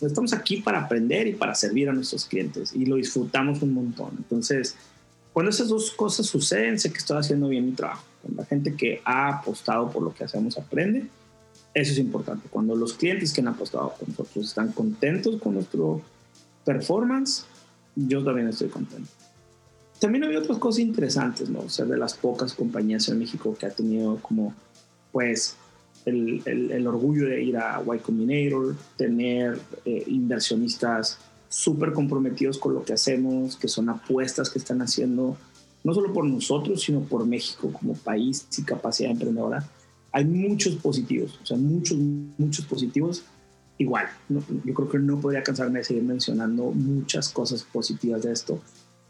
estamos 0.00 0.32
aquí 0.32 0.58
para 0.58 0.82
aprender 0.82 1.26
y 1.26 1.32
para 1.32 1.54
servir 1.56 1.88
a 1.88 1.92
nuestros 1.92 2.26
clientes 2.26 2.72
y 2.74 2.86
lo 2.86 2.94
disfrutamos 2.94 3.60
un 3.62 3.74
montón. 3.74 4.12
Entonces, 4.16 4.76
cuando 5.32 5.50
esas 5.50 5.68
dos 5.68 5.90
cosas 5.90 6.26
suceden, 6.26 6.78
sé 6.78 6.92
que 6.92 6.98
estoy 6.98 7.18
haciendo 7.18 7.48
bien 7.48 7.66
mi 7.66 7.72
trabajo. 7.72 8.04
La 8.36 8.44
gente 8.44 8.76
que 8.76 9.02
ha 9.04 9.28
apostado 9.28 9.90
por 9.90 10.04
lo 10.04 10.14
que 10.14 10.22
hacemos 10.22 10.56
aprende, 10.56 11.08
eso 11.74 11.92
es 11.92 11.98
importante. 11.98 12.48
Cuando 12.48 12.76
los 12.76 12.94
clientes 12.94 13.32
que 13.32 13.40
han 13.40 13.48
apostado 13.48 13.94
por 13.98 14.08
nosotros 14.08 14.46
están 14.46 14.72
contentos 14.72 15.40
con 15.42 15.54
nuestro 15.54 16.00
performance, 16.64 17.44
yo 17.96 18.22
también 18.22 18.48
estoy 18.48 18.68
contento. 18.68 19.10
También 20.00 20.24
había 20.24 20.38
otras 20.38 20.58
cosas 20.58 20.80
interesantes, 20.80 21.48
¿no? 21.48 21.68
Ser 21.68 21.86
de 21.86 21.96
las 21.96 22.14
pocas 22.14 22.54
compañías 22.54 23.08
en 23.08 23.18
México 23.18 23.56
que 23.58 23.66
ha 23.66 23.70
tenido 23.70 24.16
como, 24.18 24.54
pues, 25.12 25.56
el, 26.04 26.42
el, 26.44 26.86
orgullo 26.86 27.26
de 27.26 27.42
ir 27.42 27.56
a 27.56 27.82
Y 27.94 27.98
Combinator, 28.00 28.76
tener 28.96 29.58
eh, 29.84 30.04
inversionistas 30.06 31.18
súper 31.48 31.92
comprometidos 31.92 32.58
con 32.58 32.74
lo 32.74 32.84
que 32.84 32.92
hacemos, 32.92 33.56
que 33.56 33.68
son 33.68 33.88
apuestas 33.88 34.50
que 34.50 34.58
están 34.58 34.82
haciendo, 34.82 35.36
no 35.82 35.94
solo 35.94 36.12
por 36.12 36.24
nosotros, 36.24 36.82
sino 36.82 37.00
por 37.00 37.24
México 37.26 37.72
como 37.72 37.94
país 37.94 38.46
y 38.58 38.62
capacidad 38.62 39.10
emprendedora. 39.10 39.66
Hay 40.14 40.24
muchos 40.24 40.76
positivos, 40.76 41.40
o 41.42 41.46
sea, 41.46 41.56
muchos, 41.56 41.98
muchos 41.98 42.64
positivos. 42.66 43.24
Igual, 43.78 44.06
yo 44.28 44.72
creo 44.72 44.88
que 44.88 44.98
no 45.00 45.20
podría 45.20 45.42
cansarme 45.42 45.80
de 45.80 45.84
seguir 45.84 46.04
mencionando 46.04 46.70
muchas 46.70 47.28
cosas 47.28 47.64
positivas 47.64 48.22
de 48.22 48.30
esto, 48.30 48.62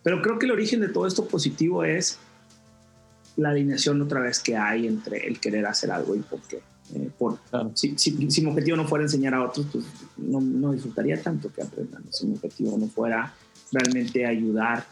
pero 0.02 0.22
creo 0.22 0.38
que 0.38 0.46
el 0.46 0.52
origen 0.52 0.80
de 0.80 0.88
todo 0.88 1.06
esto 1.06 1.26
positivo 1.26 1.84
es 1.84 2.18
la 3.36 3.50
alineación 3.50 4.00
otra 4.00 4.20
vez 4.20 4.40
que 4.40 4.56
hay 4.56 4.86
entre 4.86 5.26
el 5.26 5.38
querer 5.40 5.66
hacer 5.66 5.90
algo 5.90 6.14
y 6.14 6.20
por 6.20 6.40
qué. 6.40 6.62
Eh, 6.94 7.10
por, 7.18 7.38
si, 7.74 7.98
si, 7.98 8.40
mi 8.42 8.50
objetivo 8.50 8.78
no 8.78 8.88
fuera 8.88 9.04
enseñar 9.04 9.34
a 9.34 9.44
otros, 9.44 9.66
pues 9.70 9.84
no, 10.16 10.40
no 10.40 10.72
disfrutaría 10.72 11.20
tanto 11.20 11.52
que 11.52 11.60
aprendan. 11.60 12.02
Si 12.10 12.26
mi 12.26 12.36
objetivo 12.36 12.78
no 12.78 12.86
fuera 12.86 13.34
realmente 13.72 14.24
ayudar 14.24 14.86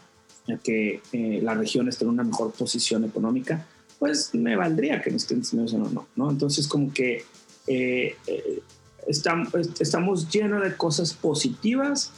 a 0.47 0.57
que 0.57 1.01
eh, 1.11 1.39
la 1.41 1.55
región 1.55 1.89
esté 1.89 2.03
en 2.03 2.11
una 2.11 2.23
mejor 2.23 2.51
posición 2.51 3.03
económica, 3.03 3.65
pues 3.99 4.33
me 4.33 4.55
valdría 4.55 5.01
que 5.01 5.09
me 5.09 5.17
usen 5.17 5.81
o 5.81 5.89
no, 5.89 6.07
no. 6.15 6.31
Entonces, 6.31 6.67
como 6.67 6.93
que 6.93 7.23
eh, 7.67 8.15
estamos, 9.07 9.53
estamos 9.79 10.29
llenos 10.29 10.63
de 10.63 10.75
cosas 10.75 11.13
positivas 11.13 12.11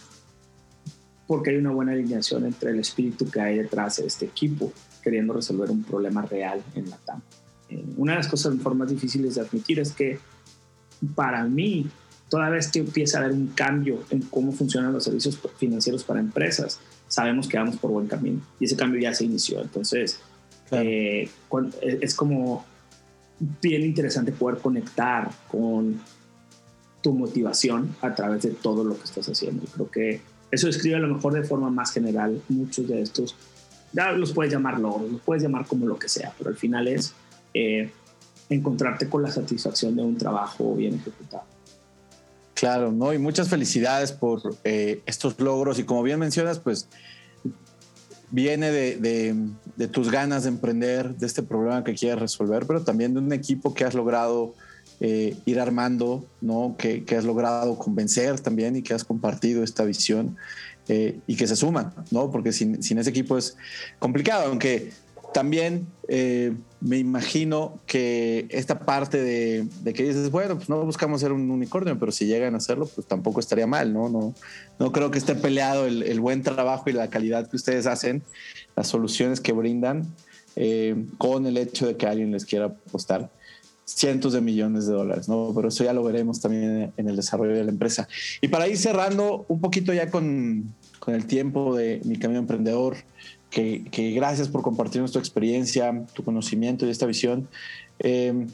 porque 1.28 1.52
hay 1.52 1.58
una 1.58 1.72
buena 1.72 1.94
alineación 1.94 2.46
entre 2.46 2.72
el 2.72 2.80
espíritu 2.80 3.30
que 3.30 3.42
hay 3.42 3.58
detrás 3.58 3.98
de 3.98 4.08
este 4.08 4.26
equipo 4.26 4.72
queriendo 5.04 5.34
resolver 5.34 5.70
un 5.70 5.84
problema 5.84 6.24
real 6.24 6.64
en 6.76 6.90
la 6.90 6.98
TAM. 6.98 7.22
Eh, 7.70 7.84
una 7.98 8.14
de 8.14 8.18
las 8.20 8.28
cosas 8.28 8.56
más 8.56 8.90
difíciles 8.90 9.36
de 9.36 9.42
admitir 9.42 9.80
es 9.80 9.92
que 9.92 10.20
para 11.16 11.44
mí, 11.46 11.88
toda 12.30 12.50
vez 12.50 12.72
que 12.72 12.80
empieza 12.80 13.18
a 13.18 13.22
haber 13.22 13.34
un 13.34 13.48
cambio 13.48 14.04
en 14.10 14.22
cómo 14.22 14.52
funcionan 14.52 14.94
los 14.94 15.04
servicios 15.04 15.40
financieros 15.58 16.04
para 16.04 16.20
empresas, 16.20 16.80
sabemos 17.08 17.48
que 17.48 17.58
vamos 17.58 17.78
por 17.78 17.92
buen 17.92 18.08
camino 18.08 18.42
y 18.60 18.66
ese 18.66 18.76
cambio 18.76 19.00
ya 19.00 19.14
se 19.14 19.26
inició. 19.26 19.62
Entonces, 19.62 20.20
eh, 20.72 21.30
eh, 21.30 22.00
es 22.02 22.16
como 22.16 22.66
bien 23.62 23.84
interesante 23.84 24.32
poder 24.32 24.60
conectar 24.60 25.30
con 25.48 26.00
tu 27.02 27.14
motivación 27.14 27.96
a 28.02 28.16
través 28.16 28.44
de 28.44 28.52
todo 28.52 28.84
lo 28.84 28.98
que 28.98 29.04
estás 29.04 29.28
haciendo. 29.30 29.64
Y 29.64 29.68
creo 29.68 29.92
que 29.92 30.22
eso 30.52 30.68
describe 30.68 30.96
a 30.96 31.00
lo 31.00 31.14
mejor 31.14 31.34
de 31.34 31.44
forma 31.44 31.70
más 31.70 31.92
general 31.92 32.42
muchos 32.50 32.88
de 32.88 33.02
estos. 33.02 33.36
Ya 33.94 34.12
los 34.12 34.34
puedes 34.34 34.52
llamar 34.52 34.80
logros, 34.80 35.12
los 35.12 35.22
puedes 35.22 35.44
llamar 35.44 35.66
como 35.66 35.86
lo 35.86 35.98
que 35.98 36.10
sea, 36.10 36.34
pero 36.38 36.50
al 36.50 36.58
final 36.58 36.88
es 36.88 37.14
eh, 37.54 37.92
encontrarte 38.50 39.08
con 39.08 39.22
la 39.22 39.32
satisfacción 39.32 39.96
de 39.96 40.04
un 40.04 40.18
trabajo 40.18 40.76
bien 40.76 40.96
ejecutado. 40.96 41.44
Claro, 42.54 42.92
¿no? 42.92 43.14
Y 43.14 43.18
muchas 43.18 43.50
felicidades 43.50 44.12
por 44.12 44.42
eh, 44.64 45.02
estos 45.06 45.40
logros 45.40 45.78
y 45.78 45.84
como 45.84 46.04
bien 46.04 46.20
mencionas, 46.20 46.60
pues 46.60 46.88
viene 48.36 48.70
de, 48.70 49.88
tus 49.92 50.12
ganas 50.12 50.44
de 50.44 50.50
emprender, 50.50 51.16
de 51.16 51.26
este 51.26 51.42
problema 51.42 51.86
que 51.86 51.96
quieres 51.96 52.20
resolver, 52.20 52.66
pero 52.68 52.84
también 52.84 53.14
de 53.14 53.22
un 53.22 53.32
equipo 53.32 53.74
que 53.74 53.86
has 53.86 53.94
logrado 53.94 54.54
eh, 55.00 55.38
ir 55.46 55.58
armando, 55.58 56.26
¿no? 56.42 56.76
Que, 56.78 57.06
has 57.18 57.24
logrado 57.24 57.78
convencer 57.78 58.42
también 58.42 58.76
y 58.76 58.82
que 58.82 58.94
has 58.94 59.06
compartido 59.06 59.64
esta 59.64 59.86
visión 59.86 60.36
eh, 60.90 61.18
y 61.26 61.38
que 61.38 61.48
se 61.48 61.56
suman, 61.56 61.94
¿no? 62.12 62.30
Porque 62.30 62.52
sin, 62.52 62.84
sin, 62.84 62.98
ese 62.98 63.10
equipo 63.10 63.38
es 63.38 63.56
complicado, 64.00 64.50
aunque 64.50 64.92
también 65.36 65.86
eh, 66.08 66.54
me 66.80 66.98
imagino 66.98 67.82
que 67.88 68.48
esta 68.52 68.80
parte 68.86 69.22
de, 69.22 69.68
que 69.94 70.04
dices, 70.04 70.32
bueno, 70.32 70.56
pues 70.56 70.70
no 70.70 70.82
buscamos 70.86 71.20
ser 71.20 71.34
un 71.34 71.52
unicornio, 71.52 72.00
pero 72.00 72.14
si 72.14 72.26
llegan 72.26 72.54
a 72.54 72.58
hacerlo, 72.60 72.86
pues 72.86 73.06
tampoco 73.06 73.42
estaría 73.42 73.68
mal, 73.68 73.92
¿no? 73.92 74.08
No, 74.08 74.34
no 74.80 74.92
creo 74.94 75.12
que 75.12 75.18
esté 75.18 75.36
peleado 75.36 75.88
el, 75.88 76.22
buen 76.22 76.42
trabajo 76.42 76.90
y 76.90 76.94
la 76.94 77.10
calidad 77.10 77.50
que 77.50 77.58
ustedes 77.58 77.86
hacen, 77.86 78.24
las 78.78 78.88
soluciones 78.88 79.42
que 79.42 79.52
brindan, 79.52 80.06
eh, 80.56 80.96
con 81.18 81.46
el 81.46 81.58
hecho 81.58 81.86
de 81.86 81.98
que 81.98 82.08
alguien 82.08 82.32
les 82.32 82.46
quiera 82.46 82.68
apostar 82.68 83.30
cientos 83.84 84.32
de 84.32 84.40
millones 84.40 84.88
de 84.88 84.94
dólares, 84.94 85.28
¿no? 85.28 85.52
Pero 85.54 85.68
eso 85.68 85.84
ya 85.84 85.92
lo 85.92 86.02
veremos 86.02 86.40
también 86.40 86.94
en 86.96 87.10
el 87.10 87.18
desarrollo 87.18 87.56
de 87.56 87.66
la 87.66 87.72
empresa. 87.72 88.08
Y 88.40 88.48
para 88.48 88.70
ir 88.70 88.78
cerrando 88.78 89.46
un 89.50 89.60
poquito 89.60 89.92
ya 89.92 90.10
con, 90.10 90.74
con 91.00 91.14
el 91.14 91.26
tiempo 91.26 91.76
de 91.76 92.00
mi 92.06 92.18
camino 92.18 92.40
emprendedor, 92.40 92.96
que, 93.56 94.12
gracias 94.12 94.50
por 94.50 94.62
compartirnos 94.62 95.14
tu 95.14 95.20
experiencia, 95.20 96.06
tu 96.14 96.24
conocimiento 96.24 96.86
y 96.86 96.90
esta 96.90 97.06
visión. 97.06 97.48
Em, 98.00 98.48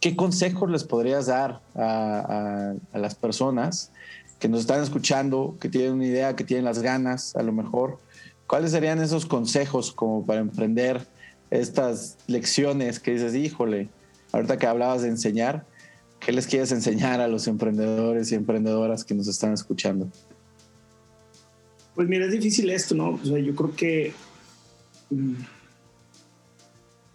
¿Qué 0.00 0.14
consejos 0.14 0.70
les 0.70 0.84
podrías 0.84 1.26
dar 1.26 1.60
a, 1.74 2.74
las 2.94 3.14
personas 3.16 3.90
que 4.38 4.48
nos 4.48 4.60
están 4.60 4.82
escuchando, 4.82 5.56
que 5.60 5.68
tienen 5.68 5.94
una 5.94 6.06
idea, 6.06 6.36
que 6.36 6.44
tienen 6.44 6.64
las 6.64 6.80
ganas, 6.80 7.34
a 7.34 7.42
lo 7.42 7.52
mejor? 7.52 7.98
¿Cuáles 8.46 8.70
serían 8.70 9.00
esos 9.00 9.26
consejos 9.26 9.92
como 9.92 10.24
para 10.24 10.40
emprender 10.40 11.04
estas 11.50 12.16
lecciones 12.28 13.00
que 13.00 13.12
dices, 13.12 13.34
híjole, 13.34 13.88
ahorita 14.32 14.56
que 14.56 14.66
hablabas 14.66 15.02
de 15.02 15.08
enseñar, 15.08 15.64
¿qué 16.20 16.30
les 16.30 16.46
quieres 16.46 16.70
enseñar 16.70 17.20
a 17.20 17.26
los 17.26 17.48
emprendedores 17.48 18.30
y 18.30 18.36
emprendedoras 18.36 19.04
que 19.04 19.14
nos 19.14 19.26
están 19.26 19.52
escuchando? 19.52 20.08
Pues 21.96 22.08
mira, 22.08 22.26
es 22.26 22.32
difícil 22.32 22.68
esto, 22.68 22.94
¿no? 22.94 23.12
O 23.12 23.24
sea, 23.24 23.38
yo 23.38 23.54
creo 23.54 23.74
que 23.74 24.12
mm, 25.08 25.34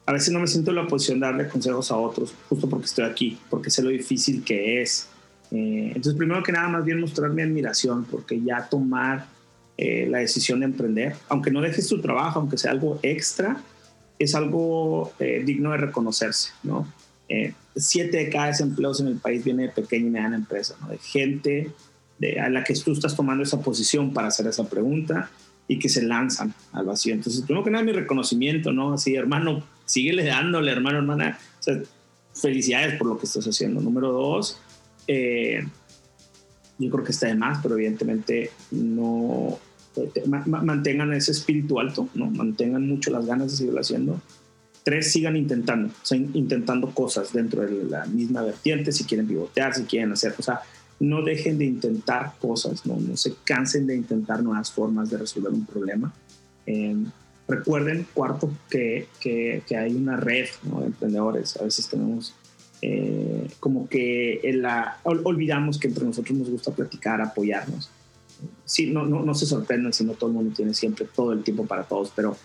a 0.08 0.12
veces 0.12 0.34
no 0.34 0.40
me 0.40 0.48
siento 0.48 0.72
en 0.72 0.78
la 0.78 0.88
posición 0.88 1.20
de 1.20 1.28
darle 1.28 1.48
consejos 1.48 1.92
a 1.92 1.98
otros, 1.98 2.34
justo 2.50 2.68
porque 2.68 2.88
estoy 2.88 3.06
aquí, 3.06 3.38
porque 3.52 3.70
sé 3.70 3.84
lo 3.84 3.92
difícil 3.92 4.44
que 4.44 4.82
es. 4.82 5.08
Eh, 5.52 5.90
entonces, 5.90 6.16
primero 6.16 6.42
que 6.42 6.52
nada, 6.52 6.68
más 6.68 6.84
bien 6.84 7.00
mostrar 7.00 7.30
mi 7.30 7.44
admiración, 7.44 8.06
porque 8.06 8.42
ya 8.42 8.68
tomar 8.68 9.28
eh, 9.78 10.08
la 10.10 10.18
decisión 10.18 10.62
de 10.62 10.66
emprender, 10.66 11.16
aunque 11.30 11.52
no 11.52 11.62
dejes 11.62 11.88
tu 11.88 12.02
trabajo, 12.02 12.40
aunque 12.40 12.58
sea 12.58 12.72
algo 12.72 13.00
extra, 13.04 13.62
es 14.18 14.34
algo 14.34 15.14
eh, 15.20 15.44
digno 15.46 15.72
de 15.72 15.78
reconocerse, 15.78 16.52
¿no? 16.64 16.92
siete 17.78 18.18
de 18.18 18.30
cada 18.30 18.52
empleos 18.58 19.00
en 19.00 19.08
el 19.08 19.16
país 19.16 19.46
viene 19.46 19.64
de 19.64 19.70
pequeña 19.70 20.08
y 20.08 20.10
mediana 20.10 20.36
empresa, 20.36 20.76
¿no? 20.82 20.90
De 20.90 20.98
gente 20.98 21.72
a 22.40 22.50
la 22.50 22.64
que 22.64 22.74
tú 22.76 22.92
estás 22.92 23.16
tomando 23.16 23.44
esa 23.44 23.62
posición 23.62 24.14
para 24.14 24.28
hacer 24.28 24.48
esa 24.48 24.68
pregunta 24.70 25.30
y 25.68 25.80
que 25.80 25.90
se 25.90 26.04
lanzan 26.04 26.54
al 26.74 26.86
vacío. 26.86 27.14
Entonces, 27.14 27.44
primero 27.44 27.64
que 27.64 27.72
nada, 27.72 27.84
mi 27.84 27.94
reconocimiento, 27.94 28.72
¿no? 28.72 28.94
Así, 28.94 29.16
hermano, 29.16 29.64
síguele 29.86 30.26
dándole, 30.26 30.72
hermano, 30.72 31.00
hermana. 31.00 31.40
Felicidades 32.34 32.98
por 32.98 33.08
lo 33.08 33.18
que 33.18 33.26
estás 33.26 33.46
haciendo. 33.46 33.82
Número 33.82 34.12
dos, 34.12 34.60
eh, 35.08 35.66
yo 36.78 36.90
creo 36.90 37.04
que 37.04 37.12
está 37.12 37.28
de 37.28 37.36
más, 37.36 37.60
pero 37.62 37.76
evidentemente 37.76 38.52
no 38.72 39.60
mantengan 40.46 41.14
ese 41.14 41.32
espíritu 41.32 41.80
alto, 41.80 42.08
¿no? 42.14 42.30
Mantengan 42.30 42.88
mucho 42.88 43.12
las 43.12 43.26
ganas 43.26 43.52
de 43.52 43.58
seguirlo 43.58 43.82
haciendo. 43.82 44.22
Tres, 44.84 45.12
sigan 45.12 45.36
intentando, 45.36 45.90
o 45.90 46.16
intentando 46.16 46.90
cosas 46.92 47.34
dentro 47.34 47.62
de 47.62 47.84
la 47.84 48.06
misma 48.06 48.42
vertiente, 48.42 48.92
si 48.92 49.04
quieren 49.04 49.28
pivotear, 49.28 49.76
si 49.76 49.84
quieren 49.84 50.12
hacer, 50.12 50.34
o 50.38 50.44
no 51.02 51.24
dejen 51.24 51.58
de 51.58 51.66
intentar 51.66 52.36
cosas, 52.40 52.86
no, 52.86 52.96
no 52.96 53.18
se 53.18 53.34
cansen 53.44 53.88
de 53.88 53.96
intentar 53.96 54.44
nuevas 54.44 54.72
formas 54.72 55.10
de 55.10 55.18
resolver 55.18 55.52
un 55.52 55.66
problema. 55.66 56.14
Em, 56.68 57.08
recuerden, 57.48 58.06
cuarto, 58.14 58.52
que, 58.70 59.08
que, 59.20 59.64
hay 59.76 59.96
una 59.96 60.16
red 60.16 60.48
de 60.62 60.86
emprendedores. 60.86 61.58
A 61.58 61.64
veces 61.64 61.90
tenemos 61.90 62.36
eh, 62.84 63.48
como 63.60 63.90
que 63.90 64.42
la, 64.54 65.00
olvidamos 65.04 65.80
que 65.80 65.88
entre 65.88 66.06
nosotros 66.06 66.38
nos 66.38 66.50
gusta 66.52 66.72
platicar, 66.72 67.20
apoyarnos. 67.20 67.90
Sí, 68.64 68.92
no, 68.92 69.04
no, 69.04 69.24
no 69.24 69.34
se 69.34 69.48
sorprendan 69.48 69.94
si 69.94 70.04
no 70.04 70.14
todo 70.14 70.30
el 70.30 70.36
mundo 70.36 70.54
tiene 70.56 70.76
siempre 70.76 71.08
todo 71.16 71.34
el 71.34 71.44
tiempo 71.44 71.66
para 71.66 71.84
todos, 71.84 72.12
pero, 72.16 72.38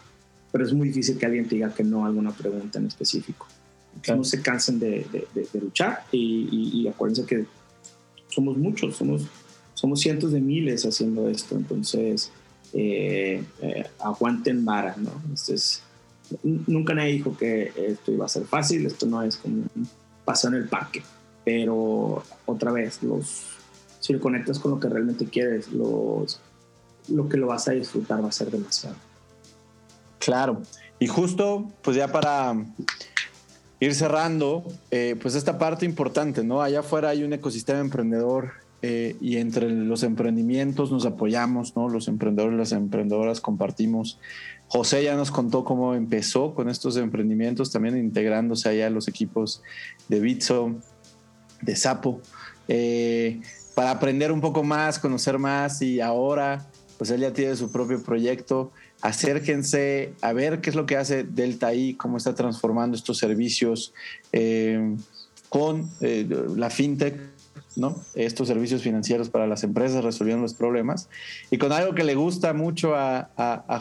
pero 0.51 0.65
es 0.65 0.73
muy 0.73 0.89
difícil 0.89 1.19
que 1.19 1.27
alguien 1.27 1.47
te 1.47 1.57
diga 1.57 1.75
que 1.75 1.85
no 1.85 2.05
a 2.05 2.09
alguna 2.09 2.31
pregunta 2.31 2.79
en 2.79 2.87
específico. 2.87 3.47
No 4.09 4.25
se 4.25 4.41
cansen 4.41 4.79
de, 4.79 5.07
de, 5.35 5.61
luchar 5.61 6.05
y, 6.11 6.81
y 6.81 6.89
acuérdense 6.89 7.25
que 7.25 7.47
somos 8.37 8.59
muchos, 8.59 8.97
somos, 8.97 9.23
somos 9.73 9.99
cientos 10.01 10.31
de 10.31 10.41
miles 10.43 10.85
haciendo 10.85 11.29
esto, 11.31 11.57
entonces 11.57 12.31
eh, 12.75 13.43
eh, 13.63 13.87
aguanten 13.99 14.63
vara, 14.63 14.95
¿no? 14.99 15.11
Entonces, 15.23 15.83
nunca 16.43 16.93
nadie 16.93 17.13
dijo 17.13 17.35
que 17.35 17.73
esto 17.75 18.13
iba 18.13 18.27
a 18.27 18.29
ser 18.29 18.45
fácil, 18.45 18.85
esto 18.85 19.07
no 19.07 19.23
es 19.23 19.39
como 19.39 19.65
un 19.75 19.89
paseo 20.27 20.51
en 20.51 20.57
el 20.57 20.69
parque, 20.69 21.03
pero 21.47 22.23
otra 22.45 22.73
vez, 22.73 23.03
los, 23.03 23.47
si 24.01 24.13
lo 24.13 24.21
conectas 24.21 24.59
con 24.59 24.73
lo 24.73 24.81
que 24.81 24.91
realmente 24.91 25.25
quieres, 25.25 25.73
los, 25.73 26.39
lo 27.09 27.31
que 27.31 27.39
lo 27.39 27.47
vas 27.47 27.69
a 27.69 27.73
disfrutar 27.73 28.23
va 28.23 28.29
a 28.29 28.33
ser 28.33 28.51
demasiado. 28.51 28.97
Claro, 30.19 30.61
y 30.99 31.07
justo, 31.07 31.71
pues 31.83 31.97
ya 31.97 32.13
para 32.13 32.55
ir 33.81 33.95
cerrando, 33.95 34.65
eh, 34.91 35.17
pues 35.21 35.35
esta 35.35 35.59
parte 35.59 35.85
importante, 35.85 36.43
¿no? 36.43 36.63
Allá 36.63 36.81
afuera 36.81 37.11
hay 37.11 37.25
un 37.25 37.33
ecosistema 37.33 37.81
emprendedor 37.81 38.53
eh, 38.83 39.17
y 39.21 39.37
entre 39.37 39.69
los 39.69 40.03
emprendimientos 40.03 40.91
nos 40.91 41.05
apoyamos, 41.07 41.77
¿no? 41.77 41.89
Los 41.89 42.09
emprendedores 42.09 42.59
las 42.59 42.73
emprendedoras 42.73 43.41
compartimos. 43.41 44.19
José 44.69 45.05
ya 45.05 45.15
nos 45.15 45.31
contó 45.31 45.65
cómo 45.65 45.95
empezó 45.95 46.55
con 46.55 46.69
estos 46.69 46.97
emprendimientos, 46.97 47.71
también 47.71 47.97
integrándose 47.97 48.69
allá 48.69 48.91
los 48.91 49.09
equipos 49.09 49.63
de 50.09 50.21
Bitso, 50.21 50.75
de 51.63 51.77
Sapo, 51.77 52.21
eh, 52.69 53.41
para 53.75 53.91
aprender 53.91 54.33
un 54.33 54.41
poco 54.41 54.63
más, 54.63 54.99
conocer 54.99 55.39
más 55.39 55.83
y 55.83 56.01
ahora, 56.01 56.67
pues 56.99 57.11
él 57.11 57.21
ya 57.21 57.33
tiene 57.33 57.57
su 57.57 57.71
propio 57.71 58.03
proyecto 58.03 58.73
acérquense 59.01 60.13
a 60.21 60.33
ver 60.33 60.61
qué 60.61 60.71
es 60.71 60.77
lo 60.77 60.87
que 60.87 60.97
hace 60.97 61.25
Delta 61.25 61.75
I, 61.75 61.95
cómo 61.95 62.17
está 62.17 62.35
transformando 62.35 62.97
estos 62.97 63.19
servicios 63.19 63.93
eh, 64.33 64.97
con 65.49 65.91
eh, 66.01 66.27
la 66.57 66.71
fintech, 66.71 67.17
¿no? 67.77 68.03
Estos 68.15 68.49
servicios 68.49 68.83
financieros 68.83 69.29
para 69.29 69.47
las 69.47 69.63
empresas 69.63 70.03
resolviendo 70.03 70.43
los 70.43 70.55
problemas 70.55 71.11
y 71.51 71.59
con 71.59 71.73
algo 71.73 71.95
que 71.95 72.05
le 72.05 72.15
gusta 72.15 72.55
mucho 72.55 72.95
a, 72.95 73.29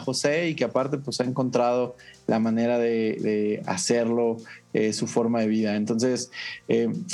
José 0.04 0.50
y 0.50 0.54
que 0.54 0.64
aparte 0.64 0.98
pues 0.98 1.18
ha 1.20 1.24
encontrado 1.24 1.96
la 2.26 2.38
manera 2.38 2.78
de, 2.78 3.62
hacerlo, 3.66 4.36
eh, 4.74 4.92
su 4.92 5.06
forma 5.06 5.40
de 5.40 5.48
vida. 5.48 5.76
Entonces, 5.76 6.30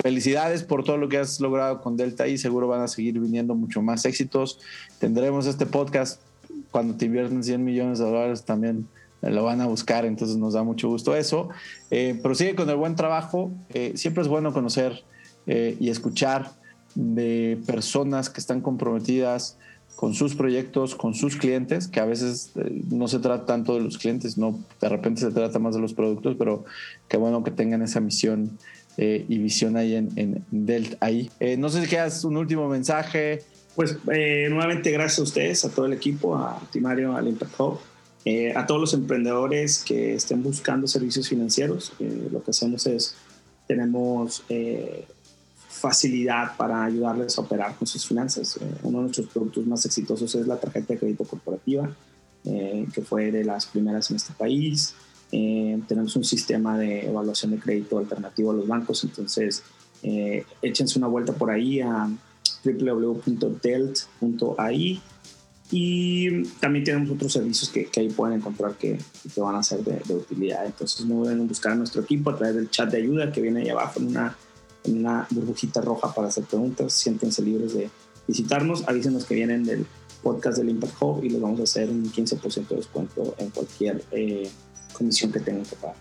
felicidades 0.02 0.64
por 0.64 0.82
todo 0.82 0.96
lo 0.96 1.08
que 1.08 1.18
has 1.18 1.38
logrado 1.38 1.80
con 1.80 1.96
Delta 1.96 2.26
I, 2.26 2.36
seguro 2.36 2.66
van 2.66 2.82
a 2.82 2.88
seguir 2.88 3.20
viniendo 3.20 3.54
mucho 3.54 3.80
más 3.80 4.04
éxitos. 4.04 4.58
Tendremos 4.98 5.46
este 5.46 5.66
podcast 5.66 6.20
cuando 6.72 6.96
te 6.96 7.04
invierten 7.04 7.44
100 7.44 7.64
millones 7.64 8.00
de 8.00 8.06
dólares 8.06 8.44
también 8.44 8.88
lo 9.30 9.44
van 9.44 9.60
a 9.60 9.66
buscar, 9.66 10.04
entonces 10.04 10.36
nos 10.36 10.54
da 10.54 10.64
mucho 10.64 10.88
gusto 10.88 11.14
eso. 11.14 11.48
Eh, 11.90 12.18
prosigue 12.20 12.56
con 12.56 12.68
el 12.68 12.76
buen 12.76 12.96
trabajo, 12.96 13.52
eh, 13.72 13.92
siempre 13.94 14.22
es 14.22 14.28
bueno 14.28 14.52
conocer 14.52 15.04
eh, 15.46 15.76
y 15.78 15.90
escuchar 15.90 16.50
de 16.94 17.58
personas 17.66 18.28
que 18.28 18.40
están 18.40 18.60
comprometidas 18.60 19.58
con 19.94 20.14
sus 20.14 20.34
proyectos, 20.34 20.94
con 20.96 21.14
sus 21.14 21.36
clientes, 21.36 21.86
que 21.86 22.00
a 22.00 22.06
veces 22.06 22.52
eh, 22.56 22.82
no 22.90 23.06
se 23.06 23.20
trata 23.20 23.46
tanto 23.46 23.74
de 23.74 23.80
los 23.80 23.98
clientes, 23.98 24.36
no, 24.38 24.58
de 24.80 24.88
repente 24.88 25.20
se 25.20 25.30
trata 25.30 25.58
más 25.58 25.74
de 25.76 25.80
los 25.80 25.94
productos, 25.94 26.34
pero 26.36 26.64
qué 27.08 27.16
bueno 27.16 27.44
que 27.44 27.52
tengan 27.52 27.82
esa 27.82 28.00
misión 28.00 28.58
y 28.98 29.38
visión 29.38 29.78
ahí 29.78 29.94
en, 29.94 30.10
en 30.16 30.44
Delta 30.50 30.98
ahí. 31.00 31.30
no 31.56 31.70
sé 31.70 31.80
si 31.80 31.88
quieras 31.88 32.24
un 32.24 32.36
último 32.36 32.68
mensaje, 32.68 33.42
pues 33.74 33.96
eh, 34.12 34.48
nuevamente 34.50 34.90
gracias 34.90 35.20
a 35.20 35.22
ustedes, 35.22 35.64
a 35.64 35.70
todo 35.70 35.86
el 35.86 35.92
equipo, 35.94 36.36
a 36.36 36.60
Timario, 36.70 37.16
al 37.16 37.28
Impact 37.28 37.58
Hub, 37.58 37.78
eh, 38.24 38.52
a 38.54 38.66
todos 38.66 38.80
los 38.80 38.94
emprendedores 38.94 39.82
que 39.82 40.14
estén 40.14 40.42
buscando 40.42 40.86
servicios 40.86 41.28
financieros. 41.28 41.92
Eh, 41.98 42.28
lo 42.30 42.42
que 42.42 42.50
hacemos 42.50 42.86
es, 42.86 43.14
tenemos 43.66 44.44
facilidad 45.68 46.56
para 46.56 46.84
ayudarles 46.84 47.36
a 47.38 47.40
operar 47.40 47.74
con 47.76 47.88
sus 47.88 48.06
finanzas. 48.06 48.58
uno 48.82 48.98
de 48.98 49.04
nuestros 49.04 49.26
productos 49.28 49.66
más 49.66 49.84
exitosos 49.84 50.34
es 50.34 50.46
la 50.46 50.60
tarjeta 50.60 50.92
de 50.92 51.00
crédito 51.00 51.24
corporativa, 51.24 51.90
que 52.44 53.02
fue 53.02 53.32
de 53.32 53.42
las 53.44 53.66
primeras 53.66 54.10
en 54.10 54.16
este 54.16 54.32
país. 54.34 54.94
tenemos 55.30 56.14
un 56.14 56.24
sistema 56.24 56.78
de 56.78 57.06
evaluación 57.06 57.52
de 57.52 57.58
crédito 57.58 57.98
alternativo 57.98 58.50
a 58.52 58.54
los 58.54 58.68
bancos, 58.68 59.02
entonces 59.02 59.64
échense 60.60 60.98
una 60.98 61.08
vuelta 61.08 61.32
por 61.32 61.50
ahí 61.50 61.80
a 61.80 62.08
www.delt.ai 62.64 64.02
Y 65.70 66.42
también 66.60 66.84
tenemos 66.84 67.10
otros 67.10 67.32
servicios 67.32 67.70
que, 67.70 67.86
que 67.86 68.00
ahí 68.00 68.10
pueden 68.10 68.38
encontrar 68.38 68.74
que, 68.74 68.98
que 69.34 69.40
van 69.40 69.56
a 69.56 69.62
ser 69.62 69.82
de, 69.84 70.00
de, 70.06 70.14
utilidad. 70.14 70.66
Entonces 70.66 71.06
no 71.06 71.24
deben 71.24 71.48
buscar 71.48 71.72
a 71.72 71.76
nuestro 71.76 72.02
equipo 72.02 72.30
a 72.30 72.36
través 72.36 72.56
del 72.56 72.70
chat 72.70 72.90
de 72.90 72.98
ayuda 72.98 73.32
que 73.32 73.40
viene 73.40 73.62
ahí 73.62 73.70
abajo 73.70 74.00
en 74.00 74.08
una, 74.08 74.36
en 74.84 74.98
una 74.98 75.26
burbujita 75.30 75.80
roja 75.80 76.12
para 76.14 76.28
hacer 76.28 76.44
preguntas. 76.44 76.92
Siéntense 76.92 77.42
libres 77.42 77.74
de 77.74 77.90
visitarnos. 78.28 78.86
Avísenos 78.86 79.24
que 79.24 79.34
vienen 79.34 79.64
del 79.64 79.86
podcast 80.22 80.58
del 80.58 80.70
Impact 80.70 80.94
Hub 81.00 81.24
y 81.24 81.30
les 81.30 81.40
vamos 81.40 81.60
a 81.60 81.64
hacer 81.64 81.90
un 81.90 82.04
15% 82.04 82.68
de 82.68 82.76
descuento 82.76 83.34
en 83.38 83.50
cualquier 83.50 84.04
eh, 84.12 84.48
comisión 84.92 85.32
que 85.32 85.40
tengan 85.40 85.64
que 85.64 85.76
pagar. 85.76 85.96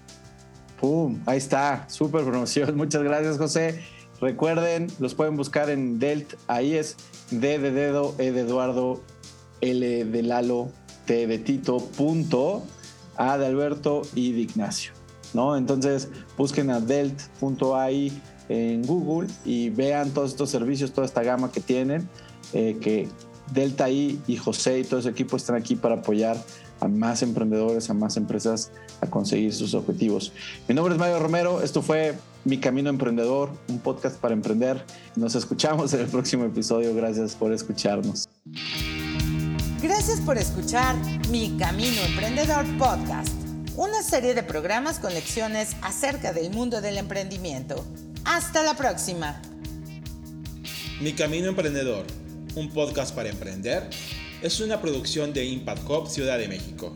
¡Pum! 0.79 1.19
Ahí 1.25 1.37
está, 1.37 1.87
súper 1.89 2.23
promoción. 2.23 2.75
Muchas 2.75 3.03
gracias, 3.03 3.37
José. 3.37 3.79
Recuerden, 4.21 4.87
los 4.99 5.15
pueden 5.15 5.35
buscar 5.35 5.69
en 5.69 5.99
Delt. 5.99 6.35
Ahí 6.47 6.75
es 6.75 6.95
D 7.31 7.57
de 7.59 7.71
dedo, 7.71 8.15
E 8.19 8.31
de 8.31 8.41
Eduardo, 8.41 9.01
L 9.61 10.05
de 10.05 10.23
Lalo, 10.23 10.69
T 11.05 11.27
de 11.27 11.39
Tito, 11.39 11.79
punto, 11.79 12.63
A 13.17 13.37
de 13.37 13.47
Alberto 13.47 14.03
y 14.13 14.31
de 14.31 14.41
Ignacio. 14.41 14.93
¿no? 15.33 15.57
Entonces 15.57 16.09
busquen 16.37 16.69
a 16.69 16.79
delt.ai 16.79 18.11
en 18.49 18.83
Google 18.83 19.29
y 19.45 19.69
vean 19.69 20.11
todos 20.11 20.31
estos 20.31 20.49
servicios, 20.49 20.91
toda 20.91 21.07
esta 21.07 21.23
gama 21.23 21.51
que 21.51 21.61
tienen, 21.61 22.09
eh, 22.53 22.77
que 22.81 23.07
Delta 23.53 23.89
I 23.89 24.21
y 24.27 24.37
José 24.37 24.79
y 24.79 24.83
todo 24.83 24.99
ese 24.99 25.09
equipo 25.09 25.37
están 25.37 25.55
aquí 25.55 25.75
para 25.75 25.95
apoyar 25.95 26.37
a 26.79 26.87
más 26.87 27.21
emprendedores, 27.21 27.89
a 27.89 27.93
más 27.93 28.17
empresas 28.17 28.71
a 29.01 29.07
conseguir 29.07 29.53
sus 29.53 29.73
objetivos. 29.73 30.31
Mi 30.67 30.75
nombre 30.75 30.93
es 30.93 30.99
Mario 30.99 31.19
Romero, 31.19 31.61
esto 31.61 31.81
fue 31.81 32.15
Mi 32.45 32.59
Camino 32.59 32.89
Emprendedor, 32.89 33.49
un 33.67 33.79
podcast 33.79 34.17
para 34.17 34.33
emprender. 34.33 34.85
Nos 35.15 35.35
escuchamos 35.35 35.93
en 35.93 36.01
el 36.01 36.07
próximo 36.07 36.45
episodio, 36.45 36.93
gracias 36.95 37.35
por 37.35 37.51
escucharnos. 37.51 38.29
Gracias 39.81 40.21
por 40.21 40.37
escuchar 40.37 40.95
Mi 41.29 41.57
Camino 41.57 41.99
Emprendedor 42.01 42.65
Podcast, 42.77 43.33
una 43.75 44.03
serie 44.03 44.35
de 44.35 44.43
programas 44.43 44.99
con 44.99 45.13
lecciones 45.13 45.75
acerca 45.81 46.33
del 46.33 46.51
mundo 46.51 46.81
del 46.81 46.97
emprendimiento. 46.97 47.83
Hasta 48.23 48.61
la 48.61 48.75
próxima. 48.75 49.41
Mi 51.01 51.13
Camino 51.13 51.47
Emprendedor, 51.47 52.05
un 52.55 52.69
podcast 52.69 53.15
para 53.15 53.29
emprender, 53.29 53.89
es 54.43 54.59
una 54.59 54.79
producción 54.79 55.33
de 55.33 55.45
Impact 55.45 55.89
Hub 55.89 56.07
Ciudad 56.07 56.37
de 56.37 56.47
México. 56.47 56.95